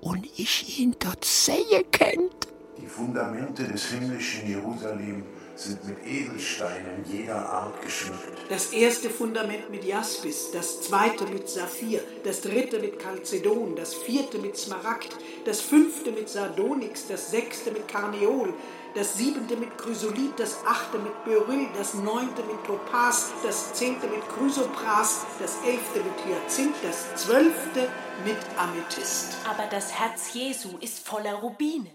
und 0.00 0.24
ich 0.38 0.78
ihn 0.80 0.94
dort 0.98 1.24
sehen 1.24 1.84
könnt. 1.92 2.48
Die 2.80 2.86
Fundamente 2.86 3.64
des 3.64 3.90
himmlischen 3.92 4.48
Jerusalem 4.48 5.24
sind 5.58 5.84
mit 5.86 6.04
Edelsteinen 6.06 7.04
jeder 7.10 7.48
Art 7.48 7.80
geschmückt. 7.82 8.38
Das 8.48 8.72
erste 8.72 9.10
Fundament 9.10 9.70
mit 9.70 9.84
Jaspis, 9.84 10.50
das 10.52 10.82
zweite 10.82 11.26
mit 11.26 11.48
Saphir, 11.48 12.00
das 12.24 12.40
dritte 12.42 12.78
mit 12.78 13.00
Chalcedon, 13.00 13.76
das 13.76 13.94
vierte 13.94 14.38
mit 14.38 14.56
Smaragd, 14.56 15.16
das 15.44 15.60
fünfte 15.60 16.12
mit 16.12 16.28
Sardonyx, 16.28 17.06
das 17.08 17.30
sechste 17.30 17.70
mit 17.70 17.88
Karneol, 17.88 18.54
das 18.94 19.14
siebente 19.18 19.56
mit 19.56 19.76
Chrysolit, 19.76 20.38
das 20.38 20.58
achte 20.66 20.98
mit 20.98 21.24
Beryl, 21.24 21.68
das 21.76 21.94
neunte 21.94 22.42
mit 22.44 22.64
Topaz, 22.64 23.30
das 23.42 23.74
zehnte 23.74 24.06
mit 24.08 24.26
Chrysopras, 24.28 25.26
das 25.38 25.56
elfte 25.66 26.00
mit 26.02 26.24
Hyazinth, 26.24 26.76
das 26.82 27.14
zwölfte 27.16 27.88
mit 28.24 28.38
Amethyst. 28.56 29.36
Aber 29.46 29.66
das 29.70 29.92
Herz 29.92 30.32
Jesu 30.32 30.78
ist 30.80 31.06
voller 31.06 31.34
Rubine. 31.34 31.90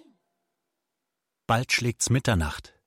Bald 1.47 1.71
schlägt's 1.71 2.09
Mitternacht. 2.09 2.80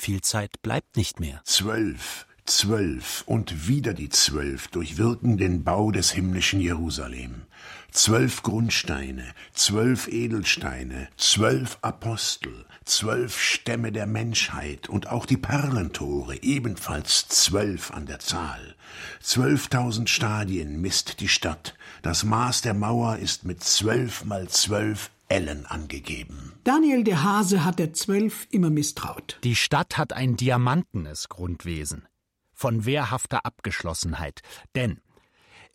Viel 0.00 0.20
Zeit 0.20 0.62
bleibt 0.62 0.96
nicht 0.96 1.20
mehr. 1.20 1.40
Zwölf, 1.44 2.26
zwölf 2.46 3.24
und 3.26 3.68
wieder 3.68 3.94
die 3.94 4.08
zwölf 4.08 4.68
durchwirken 4.68 5.36
den 5.36 5.64
Bau 5.64 5.90
des 5.90 6.12
himmlischen 6.12 6.60
Jerusalem. 6.60 7.42
Zwölf 7.90 8.42
Grundsteine, 8.42 9.24
zwölf 9.52 10.08
Edelsteine, 10.08 11.08
zwölf 11.16 11.78
Apostel, 11.82 12.64
zwölf 12.84 13.40
Stämme 13.40 13.92
der 13.92 14.06
Menschheit 14.06 14.88
und 14.88 15.08
auch 15.08 15.26
die 15.26 15.36
Perlentore, 15.36 16.42
ebenfalls 16.42 17.28
zwölf 17.28 17.90
an 17.90 18.06
der 18.06 18.18
Zahl. 18.20 18.76
Zwölftausend 19.20 20.08
Stadien 20.08 20.80
misst 20.80 21.20
die 21.20 21.28
Stadt. 21.28 21.74
Das 22.02 22.24
Maß 22.24 22.62
der 22.62 22.74
Mauer 22.74 23.16
ist 23.16 23.44
mit 23.44 23.64
zwölf 23.64 24.24
mal 24.24 24.48
zwölf 24.48 25.10
Ellen 25.28 25.66
angegeben. 25.66 26.54
Daniel 26.64 27.04
der 27.04 27.22
Hase 27.22 27.64
hat 27.64 27.78
der 27.78 27.92
Zwölf 27.92 28.46
immer 28.50 28.70
misstraut. 28.70 29.38
Die 29.44 29.56
Stadt 29.56 29.98
hat 29.98 30.12
ein 30.12 30.36
diamantenes 30.36 31.28
Grundwesen, 31.28 32.08
von 32.54 32.84
wehrhafter 32.84 33.44
Abgeschlossenheit. 33.44 34.40
Denn 34.74 35.00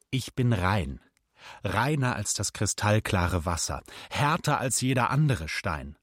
ich 0.10 0.34
bin 0.34 0.54
rein, 0.54 0.99
reiner 1.64 2.16
als 2.16 2.34
das 2.34 2.54
kristallklare 2.54 3.45
Wasser, 3.45 3.82
härter 4.10 4.60
als 4.60 4.82
jeder 4.82 5.10
andere 5.10 5.47
Stein. 5.47 5.97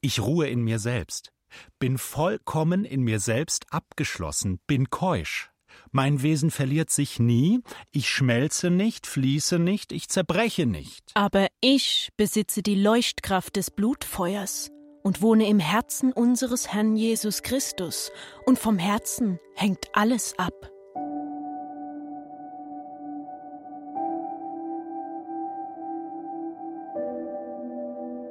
Ich 0.00 0.20
ruhe 0.20 0.48
in 0.48 0.62
mir 0.62 0.78
selbst, 0.78 1.32
bin 1.78 1.98
vollkommen 1.98 2.84
in 2.84 3.02
mir 3.02 3.20
selbst 3.20 3.66
abgeschlossen, 3.70 4.60
bin 4.66 4.90
keusch. 4.90 5.51
Mein 5.94 6.22
Wesen 6.22 6.50
verliert 6.50 6.88
sich 6.88 7.20
nie, 7.20 7.60
ich 7.90 8.08
schmelze 8.08 8.70
nicht, 8.70 9.06
fließe 9.06 9.58
nicht, 9.58 9.92
ich 9.92 10.08
zerbreche 10.08 10.64
nicht. 10.64 11.10
Aber 11.12 11.48
ich 11.60 12.08
besitze 12.16 12.62
die 12.62 12.76
Leuchtkraft 12.76 13.56
des 13.56 13.70
Blutfeuers 13.70 14.70
und 15.02 15.20
wohne 15.20 15.46
im 15.46 15.58
Herzen 15.58 16.10
unseres 16.14 16.72
Herrn 16.72 16.96
Jesus 16.96 17.42
Christus, 17.42 18.10
und 18.46 18.58
vom 18.58 18.78
Herzen 18.78 19.38
hängt 19.54 19.88
alles 19.92 20.38
ab. 20.38 20.54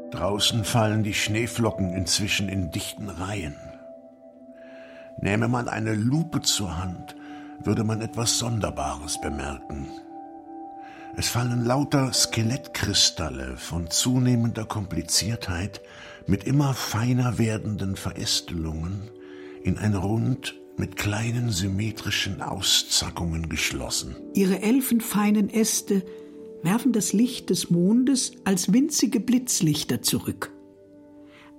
Draußen 0.10 0.64
fallen 0.64 1.04
die 1.04 1.14
Schneeflocken 1.14 1.94
inzwischen 1.94 2.50
in 2.50 2.72
dichten 2.72 3.10
Reihen. 3.10 3.56
Nähme 5.20 5.48
man 5.48 5.68
eine 5.68 5.94
Lupe 5.94 6.42
zur 6.42 6.80
Hand, 6.80 7.16
würde 7.64 7.84
man 7.84 8.02
etwas 8.02 8.40
Sonderbares 8.40 9.20
bemerken. 9.22 9.88
Es 11.18 11.28
fallen 11.28 11.66
lauter 11.66 12.14
Skelettkristalle 12.14 13.58
von 13.58 13.90
zunehmender 13.90 14.66
Kompliziertheit 14.66 15.82
mit 16.26 16.46
immer 16.46 16.74
feiner 16.74 17.38
werdenden 17.38 17.96
Verästelungen 17.96 19.10
in 19.64 19.78
ein 19.78 19.94
Rund 19.96 20.56
mit 20.78 20.96
kleinen 20.96 21.52
symmetrischen 21.52 22.42
Auszackungen 22.42 23.50
geschlossen. 23.50 24.16
Ihre 24.34 24.62
elfenfeinen 24.62 25.50
Äste 25.50 26.04
werfen 26.64 26.94
das 26.94 27.14
Licht 27.14 27.50
des 27.50 27.70
Mondes 27.70 28.32
als 28.46 28.72
winzige 28.72 29.20
Blitzlichter 29.20 30.02
zurück, 30.02 30.52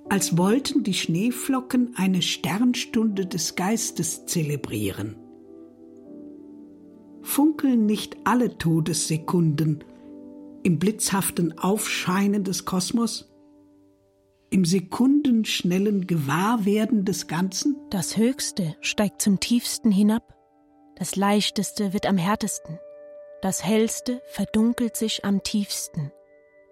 als 0.09 0.36
wollten 0.38 0.82
die 0.82 0.94
Schneeflocken 0.94 1.94
eine 1.96 2.22
Sternstunde 2.22 3.26
des 3.26 3.55
Geistes 3.55 4.26
zelebrieren. 4.26 5.16
Funkeln 7.22 7.86
nicht 7.86 8.16
alle 8.24 8.58
Todessekunden 8.58 9.84
im 10.62 10.78
blitzhaften 10.78 11.58
Aufscheinen 11.58 12.44
des 12.44 12.64
Kosmos? 12.64 13.32
Im 14.50 14.64
sekundenschnellen 14.64 16.06
Gewahrwerden 16.06 17.04
des 17.04 17.26
Ganzen? 17.26 17.76
Das 17.90 18.16
Höchste 18.16 18.76
steigt 18.80 19.22
zum 19.22 19.40
Tiefsten 19.40 19.90
hinab, 19.90 20.36
das 20.96 21.16
Leichteste 21.16 21.92
wird 21.92 22.06
am 22.06 22.16
härtesten, 22.18 22.78
Das 23.40 23.64
Hellste 23.64 24.22
verdunkelt 24.26 24.96
sich 24.96 25.24
am 25.24 25.42
tiefsten. 25.42 26.12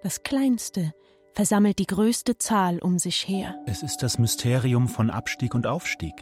Das 0.04 0.22
Kleinste 0.22 0.94
versammelt 1.32 1.80
die 1.80 1.86
größte 1.86 2.38
Zahl 2.38 2.78
um 2.78 2.98
sich 2.98 3.26
her. 3.26 3.56
Es 3.66 3.82
ist 3.82 4.04
das 4.04 4.18
Mysterium 4.18 4.86
von 4.86 5.10
Abstieg 5.10 5.54
und 5.54 5.66
Aufstieg. 5.66 6.14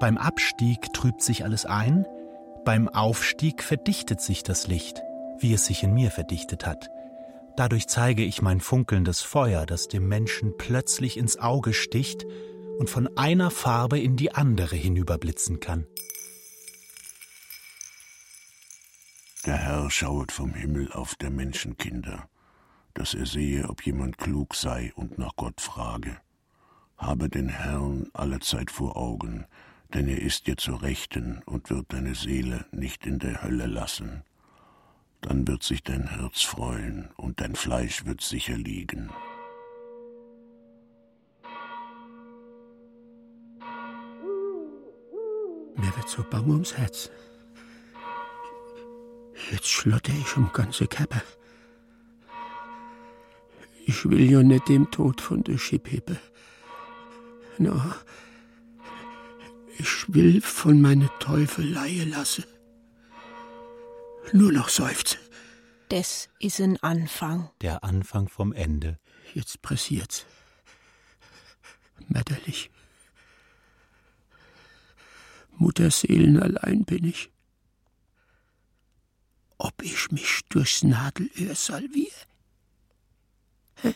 Beim 0.00 0.18
Abstieg 0.18 0.92
trübt 0.92 1.22
sich 1.22 1.44
alles 1.44 1.64
ein, 1.64 2.06
beim 2.64 2.88
Aufstieg 2.88 3.62
verdichtet 3.62 4.20
sich 4.20 4.42
das 4.42 4.66
Licht, 4.66 5.02
wie 5.38 5.52
es 5.52 5.66
sich 5.66 5.82
in 5.82 5.94
mir 5.94 6.10
verdichtet 6.10 6.66
hat. 6.66 6.90
Dadurch 7.56 7.86
zeige 7.86 8.24
ich 8.24 8.40
mein 8.40 8.60
funkelndes 8.60 9.20
Feuer, 9.20 9.66
das 9.66 9.88
dem 9.88 10.08
Menschen 10.08 10.56
plötzlich 10.56 11.16
ins 11.16 11.38
Auge 11.38 11.74
sticht 11.74 12.24
und 12.78 12.88
von 12.88 13.16
einer 13.16 13.50
Farbe 13.50 13.98
in 13.98 14.16
die 14.16 14.34
andere 14.34 14.76
hinüberblitzen 14.76 15.60
kann. 15.60 15.86
Der 19.44 19.56
Herr 19.56 19.90
schauet 19.90 20.30
vom 20.30 20.54
Himmel 20.54 20.92
auf 20.92 21.16
der 21.16 21.30
Menschenkinder, 21.30 22.28
dass 22.94 23.12
er 23.12 23.26
sehe, 23.26 23.68
ob 23.68 23.84
jemand 23.84 24.16
klug 24.16 24.54
sei 24.54 24.92
und 24.94 25.18
nach 25.18 25.34
Gott 25.36 25.60
frage. 25.60 26.16
Habe 26.96 27.28
den 27.28 27.48
Herrn 27.48 28.08
allezeit 28.14 28.70
vor 28.70 28.96
Augen, 28.96 29.46
denn 29.94 30.08
er 30.08 30.20
ist 30.20 30.46
dir 30.46 30.56
zur 30.56 30.82
Rechten 30.82 31.42
und 31.44 31.70
wird 31.70 31.92
deine 31.92 32.14
Seele 32.14 32.66
nicht 32.72 33.06
in 33.06 33.18
der 33.18 33.42
Hölle 33.42 33.66
lassen. 33.66 34.22
Dann 35.20 35.46
wird 35.46 35.62
sich 35.62 35.82
dein 35.82 36.08
Herz 36.08 36.42
freuen 36.42 37.10
und 37.16 37.40
dein 37.40 37.54
Fleisch 37.54 38.04
wird 38.06 38.20
sicher 38.20 38.56
liegen. 38.56 39.10
Mir 45.76 45.96
wird 45.96 46.08
so 46.08 46.24
bang 46.28 46.48
ums 46.50 46.76
Herz. 46.76 47.10
Jetzt 49.50 49.68
schlotte 49.68 50.12
ich 50.12 50.36
um 50.36 50.50
ganze 50.52 50.86
Käppe. 50.86 51.22
Ich 53.84 54.08
will 54.08 54.30
ja 54.30 54.42
nicht 54.42 54.68
dem 54.68 54.90
Tod 54.90 55.20
von 55.20 55.42
der 55.42 55.58
Schiphebe. 55.58 56.18
No, 57.58 57.80
ich 59.82 60.14
will 60.14 60.40
von 60.40 60.80
meine 60.80 61.10
Teufelei 61.18 62.04
lassen. 62.04 62.44
Nur 64.32 64.52
noch 64.52 64.68
seufze. 64.68 65.18
Das 65.88 66.28
ist 66.38 66.60
ein 66.60 66.80
Anfang. 66.82 67.50
Der 67.60 67.82
Anfang 67.82 68.28
vom 68.28 68.52
Ende. 68.52 68.98
Jetzt 69.34 69.60
pressiert's. 69.60 70.24
Mätterlich. 72.08 72.70
Mutterseelen 75.50 76.40
allein 76.40 76.84
bin 76.84 77.04
ich. 77.04 77.30
Ob 79.58 79.82
ich 79.82 80.10
mich 80.10 80.40
durchs 80.48 80.82
Nadelöhr 80.82 81.54
salviere? 81.54 82.26
Hä? 83.76 83.94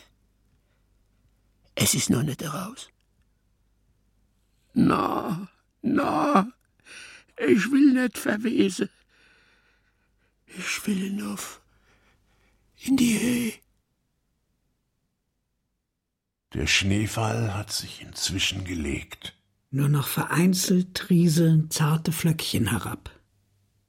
Es 1.75 1.93
ist 1.93 2.09
noch 2.09 2.23
nicht 2.23 2.41
heraus. 2.43 2.89
Na, 4.73 5.49
na, 5.81 6.51
ich 7.37 7.71
will 7.71 7.93
nicht 7.93 8.17
verwesen. 8.17 8.89
Ich 10.47 10.87
will 10.87 10.97
hinauf 10.97 11.61
in 12.79 12.97
die 12.97 13.19
Höhe. 13.19 13.53
Der 16.53 16.67
Schneefall 16.67 17.53
hat 17.53 17.71
sich 17.71 18.01
inzwischen 18.01 18.63
gelegt. 18.63 19.35
Nur 19.69 19.89
noch 19.89 20.07
vereinzelt 20.07 21.09
rieseln 21.09 21.69
zarte 21.69 22.11
Flöckchen 22.11 22.69
herab. 22.69 23.11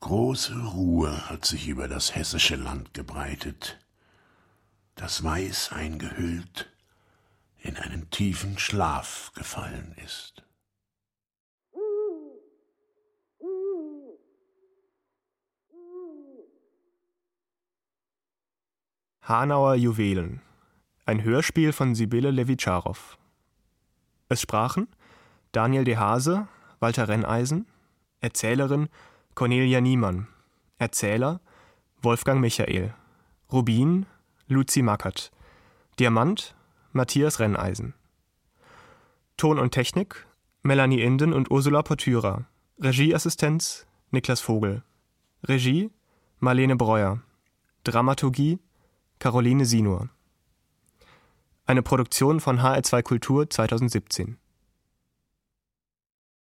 Große 0.00 0.54
Ruhe 0.54 1.28
hat 1.28 1.44
sich 1.44 1.68
über 1.68 1.88
das 1.88 2.14
hessische 2.14 2.56
Land 2.56 2.94
gebreitet, 2.94 3.78
das 4.94 5.22
weiß 5.22 5.72
eingehüllt 5.72 6.70
in 7.58 7.76
einen 7.76 8.08
tiefen 8.10 8.58
Schlaf 8.58 9.32
gefallen 9.34 9.94
ist. 10.04 10.37
Hanauer 19.28 19.74
Juwelen. 19.74 20.40
Ein 21.04 21.22
Hörspiel 21.22 21.74
von 21.74 21.94
Sibylle 21.94 22.30
Levitscharow. 22.30 23.18
Es 24.30 24.40
sprachen 24.40 24.88
Daniel 25.52 25.84
de 25.84 25.96
Hase, 25.96 26.48
Walter 26.80 27.08
Renneisen, 27.08 27.66
Erzählerin 28.20 28.88
Cornelia 29.34 29.82
Niemann, 29.82 30.28
Erzähler 30.78 31.42
Wolfgang 32.00 32.40
Michael, 32.40 32.94
Rubin 33.52 34.06
Luzi 34.46 34.80
Mackert, 34.80 35.30
Diamant 35.98 36.56
Matthias 36.92 37.38
Renneisen. 37.38 37.92
Ton 39.36 39.58
und 39.58 39.72
Technik 39.72 40.26
Melanie 40.62 41.02
Inden 41.02 41.34
und 41.34 41.50
Ursula 41.50 41.82
Portyra. 41.82 42.46
Regieassistenz 42.80 43.86
Niklas 44.10 44.40
Vogel. 44.40 44.82
Regie 45.44 45.90
Marlene 46.38 46.76
Breuer. 46.76 47.20
Dramaturgie 47.84 48.58
Caroline 49.18 49.64
Sinur. 49.64 50.10
Eine 51.66 51.82
Produktion 51.82 52.40
von 52.40 52.60
HR2 52.60 53.02
Kultur 53.02 53.50
2017 53.50 54.38